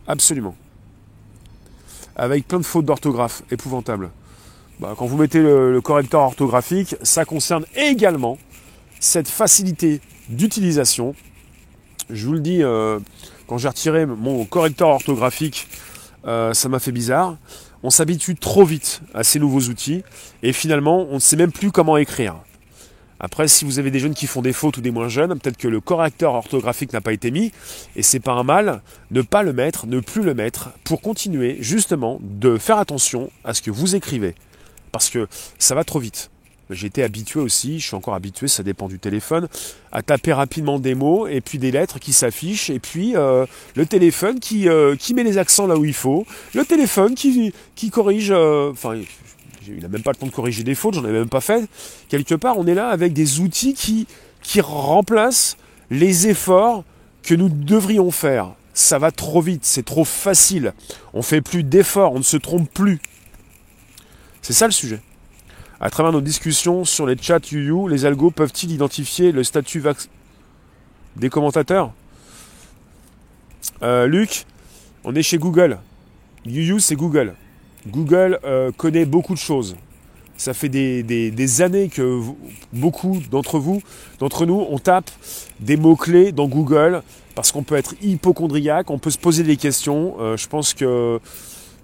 Absolument 0.06 0.54
avec 2.20 2.46
plein 2.46 2.58
de 2.58 2.64
fautes 2.64 2.84
d'orthographe 2.84 3.42
épouvantables. 3.50 4.10
Bah, 4.78 4.94
quand 4.96 5.06
vous 5.06 5.16
mettez 5.16 5.40
le, 5.40 5.80
correcteur 5.80 6.20
orthographique, 6.20 6.94
ça 7.02 7.24
concerne 7.24 7.64
également 7.74 8.38
cette 9.00 9.28
facilité 9.28 10.00
d'utilisation. 10.28 11.14
Je 12.10 12.26
vous 12.26 12.34
le 12.34 12.40
dis, 12.40 12.62
euh, 12.62 13.00
quand 13.46 13.58
j'ai 13.58 13.68
retiré 13.68 14.06
mon 14.06 14.44
correcteur 14.44 14.88
orthographique, 14.88 15.66
euh, 16.26 16.54
ça 16.54 16.68
m'a 16.68 16.78
fait 16.78 16.92
bizarre. 16.92 17.36
On 17.82 17.90
s'habitue 17.90 18.36
trop 18.36 18.64
vite 18.64 19.00
à 19.14 19.24
ces 19.24 19.40
nouveaux 19.40 19.62
outils 19.62 20.04
et 20.42 20.52
finalement, 20.52 21.06
on 21.10 21.14
ne 21.14 21.18
sait 21.18 21.36
même 21.36 21.50
plus 21.50 21.72
comment 21.72 21.96
écrire. 21.96 22.36
Après, 23.22 23.48
si 23.48 23.66
vous 23.66 23.78
avez 23.78 23.90
des 23.90 23.98
jeunes 23.98 24.14
qui 24.14 24.26
font 24.26 24.40
des 24.40 24.52
fautes 24.52 24.78
ou 24.78 24.80
des 24.80 24.90
moins 24.90 25.08
jeunes, 25.08 25.38
peut-être 25.38 25.58
que 25.58 25.68
le 25.68 25.80
correcteur 25.80 26.34
orthographique 26.34 26.92
n'a 26.94 27.02
pas 27.02 27.12
été 27.12 27.30
mis, 27.30 27.52
et 27.94 28.02
c'est 28.02 28.20
pas 28.20 28.32
un 28.32 28.44
mal, 28.44 28.80
ne 29.10 29.20
pas 29.20 29.42
le 29.42 29.52
mettre, 29.52 29.86
ne 29.86 30.00
plus 30.00 30.22
le 30.22 30.32
mettre, 30.32 30.70
pour 30.84 31.02
continuer 31.02 31.58
justement 31.60 32.18
de 32.22 32.56
faire 32.56 32.78
attention 32.78 33.30
à 33.44 33.52
ce 33.52 33.60
que 33.60 33.70
vous 33.70 33.94
écrivez. 33.94 34.34
Parce 34.90 35.10
que 35.10 35.28
ça 35.58 35.74
va 35.74 35.84
trop 35.84 35.98
vite. 35.98 36.30
Été 36.70 37.02
habitué 37.02 37.40
aussi, 37.40 37.78
je 37.80 37.86
suis 37.86 37.96
encore 37.96 38.14
habitué, 38.14 38.48
ça 38.48 38.62
dépend 38.62 38.88
du 38.88 38.98
téléphone, 38.98 39.48
à 39.92 40.02
taper 40.02 40.32
rapidement 40.32 40.78
des 40.78 40.94
mots 40.94 41.26
et 41.26 41.40
puis 41.40 41.58
des 41.58 41.70
lettres 41.70 41.98
qui 41.98 42.12
s'affichent 42.12 42.70
et 42.70 42.78
puis 42.78 43.16
euh, 43.16 43.44
le 43.74 43.86
téléphone 43.86 44.40
qui, 44.40 44.68
euh, 44.68 44.96
qui 44.96 45.12
met 45.12 45.24
les 45.24 45.36
accents 45.36 45.66
là 45.66 45.76
où 45.76 45.84
il 45.84 45.94
faut, 45.94 46.26
le 46.54 46.64
téléphone 46.64 47.14
qui, 47.14 47.52
qui 47.74 47.90
corrige, 47.90 48.30
euh, 48.30 48.70
enfin 48.70 48.98
il 49.68 49.82
n'a 49.82 49.88
même 49.88 50.02
pas 50.02 50.12
le 50.12 50.16
temps 50.16 50.26
de 50.26 50.32
corriger 50.32 50.62
des 50.62 50.74
fautes, 50.74 50.94
j'en 50.94 51.04
ai 51.04 51.12
même 51.12 51.28
pas 51.28 51.40
fait. 51.40 51.68
Quelque 52.08 52.34
part, 52.34 52.58
on 52.58 52.66
est 52.66 52.74
là 52.74 52.88
avec 52.88 53.12
des 53.12 53.40
outils 53.40 53.74
qui, 53.74 54.06
qui 54.42 54.60
remplacent 54.60 55.56
les 55.90 56.28
efforts 56.28 56.84
que 57.22 57.34
nous 57.34 57.48
devrions 57.48 58.10
faire. 58.10 58.52
Ça 58.74 58.98
va 58.98 59.10
trop 59.10 59.40
vite, 59.42 59.64
c'est 59.64 59.84
trop 59.84 60.04
facile. 60.04 60.72
On 61.12 61.22
fait 61.22 61.40
plus 61.40 61.62
d'efforts, 61.62 62.12
on 62.14 62.18
ne 62.18 62.24
se 62.24 62.36
trompe 62.36 62.70
plus. 62.72 63.00
C'est 64.40 64.54
ça 64.54 64.66
le 64.66 64.72
sujet. 64.72 65.00
À 65.82 65.88
travers 65.88 66.12
nos 66.12 66.20
discussions 66.20 66.84
sur 66.84 67.06
les 67.06 67.16
chats 67.16 67.40
UU, 67.50 67.88
les 67.88 68.04
algos 68.04 68.30
peuvent-ils 68.30 68.70
identifier 68.70 69.32
le 69.32 69.42
statut 69.42 69.82
des 71.16 71.30
commentateurs? 71.30 71.94
Euh, 73.82 74.06
Luc, 74.06 74.44
on 75.04 75.14
est 75.14 75.22
chez 75.22 75.38
Google. 75.38 75.78
UU, 76.44 76.80
c'est 76.80 76.96
Google. 76.96 77.34
Google 77.86 78.38
euh, 78.44 78.70
connaît 78.72 79.06
beaucoup 79.06 79.32
de 79.32 79.38
choses. 79.38 79.74
Ça 80.36 80.52
fait 80.52 80.68
des, 80.68 81.62
années 81.62 81.88
que 81.88 82.20
beaucoup 82.74 83.18
d'entre 83.30 83.58
vous, 83.58 83.80
d'entre 84.18 84.44
nous, 84.44 84.66
on 84.68 84.78
tape 84.78 85.10
des 85.60 85.78
mots-clés 85.78 86.32
dans 86.32 86.46
Google 86.46 87.02
parce 87.34 87.52
qu'on 87.52 87.62
peut 87.62 87.76
être 87.76 87.94
hypochondriaque, 88.02 88.90
on 88.90 88.98
peut 88.98 89.10
se 89.10 89.18
poser 89.18 89.44
des 89.44 89.56
questions. 89.56 90.16
Euh, 90.20 90.36
je 90.36 90.46
pense 90.46 90.74
que 90.74 91.20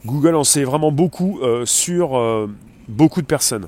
Google 0.04 0.34
en 0.34 0.44
sait 0.44 0.64
vraiment 0.64 0.92
beaucoup 0.92 1.40
sur 1.64 2.48
beaucoup 2.88 3.22
de 3.22 3.26
personnes. 3.26 3.66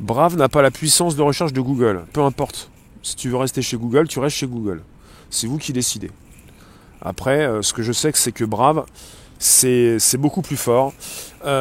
Brave 0.00 0.36
n'a 0.36 0.48
pas 0.48 0.62
la 0.62 0.70
puissance 0.70 1.16
de 1.16 1.22
recherche 1.22 1.52
de 1.52 1.60
Google. 1.60 2.04
Peu 2.12 2.22
importe. 2.22 2.70
Si 3.02 3.16
tu 3.16 3.28
veux 3.30 3.36
rester 3.36 3.62
chez 3.62 3.76
Google, 3.76 4.08
tu 4.08 4.18
restes 4.18 4.36
chez 4.36 4.46
Google. 4.46 4.82
C'est 5.30 5.46
vous 5.46 5.58
qui 5.58 5.72
décidez. 5.72 6.10
Après, 7.00 7.48
ce 7.62 7.72
que 7.72 7.82
je 7.82 7.92
sais, 7.92 8.10
c'est 8.14 8.32
que 8.32 8.44
Brave, 8.44 8.84
c'est 9.38 9.98
beaucoup 10.18 10.42
plus 10.42 10.56
fort. 10.56 10.92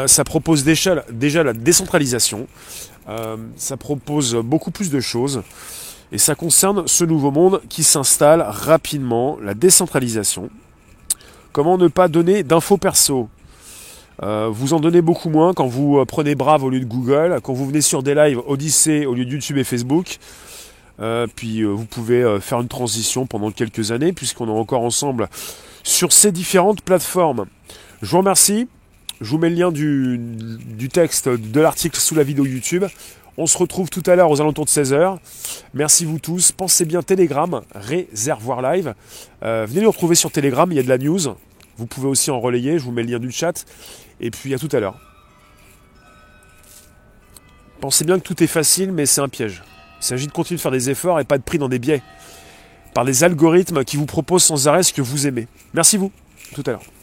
ça 0.07 0.23
propose 0.23 0.63
déjà, 0.63 1.03
déjà 1.11 1.43
la 1.43 1.53
décentralisation. 1.53 2.47
ça 3.55 3.77
propose 3.77 4.35
beaucoup 4.35 4.71
plus 4.71 4.89
de 4.89 4.99
choses. 4.99 5.43
Et 6.11 6.17
ça 6.17 6.35
concerne 6.35 6.87
ce 6.87 7.03
nouveau 7.03 7.31
monde 7.31 7.61
qui 7.69 7.83
s'installe 7.83 8.41
rapidement, 8.47 9.37
la 9.41 9.53
décentralisation. 9.53 10.49
Comment 11.51 11.77
ne 11.77 11.87
pas 11.87 12.07
donner 12.07 12.43
d'infos 12.43 12.77
perso? 12.77 13.29
Euh, 14.23 14.49
vous 14.51 14.73
en 14.73 14.79
donnez 14.79 15.01
beaucoup 15.01 15.29
moins 15.29 15.53
quand 15.53 15.67
vous 15.67 15.97
euh, 15.97 16.05
prenez 16.05 16.35
Brave 16.35 16.63
au 16.63 16.69
lieu 16.69 16.79
de 16.79 16.85
Google, 16.85 17.39
quand 17.43 17.53
vous 17.53 17.65
venez 17.65 17.81
sur 17.81 18.01
des 18.01 18.15
lives 18.15 18.39
Odyssey 18.47 19.05
au 19.05 19.13
lieu 19.13 19.25
de 19.25 19.31
YouTube 19.31 19.57
et 19.57 19.63
Facebook. 19.63 20.17
Euh, 21.01 21.27
puis 21.35 21.63
vous 21.63 21.85
pouvez 21.85 22.39
faire 22.39 22.61
une 22.61 22.69
transition 22.69 23.25
pendant 23.25 23.51
quelques 23.51 23.91
années 23.91 24.13
puisqu'on 24.13 24.47
est 24.47 24.57
encore 24.57 24.81
ensemble 24.81 25.27
sur 25.83 26.13
ces 26.13 26.31
différentes 26.31 26.81
plateformes. 26.81 27.45
Je 28.01 28.11
vous 28.11 28.19
remercie. 28.19 28.67
Je 29.21 29.29
vous 29.29 29.37
mets 29.37 29.49
le 29.49 29.55
lien 29.55 29.71
du, 29.71 30.17
du 30.17 30.89
texte 30.89 31.29
de 31.29 31.61
l'article 31.61 31.97
sous 31.97 32.15
la 32.15 32.23
vidéo 32.23 32.45
YouTube. 32.45 32.83
On 33.37 33.47
se 33.47 33.57
retrouve 33.57 33.89
tout 33.89 34.03
à 34.05 34.15
l'heure 34.15 34.29
aux 34.29 34.41
alentours 34.41 34.65
de 34.65 34.69
16h. 34.69 35.17
Merci 35.73 36.05
vous 36.05 36.19
tous. 36.19 36.51
Pensez 36.51 36.85
bien 36.85 37.01
Telegram, 37.01 37.61
réservoir 37.73 38.61
live. 38.61 38.93
Venez 39.41 39.81
nous 39.81 39.91
retrouver 39.91 40.15
sur 40.15 40.31
Telegram, 40.31 40.69
il 40.69 40.75
y 40.75 40.79
a 40.79 40.83
de 40.83 40.89
la 40.89 40.97
news. 40.97 41.35
Vous 41.77 41.87
pouvez 41.87 42.07
aussi 42.07 42.31
en 42.31 42.39
relayer, 42.39 42.79
je 42.79 42.83
vous 42.83 42.91
mets 42.91 43.03
le 43.03 43.11
lien 43.11 43.19
du 43.19 43.31
chat. 43.31 43.65
Et 44.19 44.31
puis 44.31 44.53
à 44.53 44.59
tout 44.59 44.69
à 44.71 44.79
l'heure. 44.79 44.99
Pensez 47.81 48.05
bien 48.05 48.19
que 48.19 48.23
tout 48.23 48.41
est 48.41 48.47
facile, 48.47 48.91
mais 48.91 49.05
c'est 49.05 49.21
un 49.21 49.29
piège. 49.29 49.63
Il 50.01 50.05
s'agit 50.05 50.27
de 50.27 50.31
continuer 50.31 50.57
de 50.57 50.61
faire 50.61 50.71
des 50.71 50.89
efforts 50.89 51.19
et 51.19 51.23
pas 51.23 51.37
de 51.37 51.43
pris 51.43 51.57
dans 51.57 51.69
des 51.69 51.79
biais. 51.79 52.01
Par 52.93 53.05
des 53.05 53.23
algorithmes 53.23 53.83
qui 53.83 53.97
vous 53.97 54.05
proposent 54.05 54.43
sans 54.43 54.67
arrêt 54.67 54.83
ce 54.83 54.93
que 54.93 55.01
vous 55.01 55.27
aimez. 55.27 55.47
Merci 55.73 55.97
vous. 55.97 56.11
tout 56.53 56.63
à 56.65 56.71
l'heure. 56.71 56.94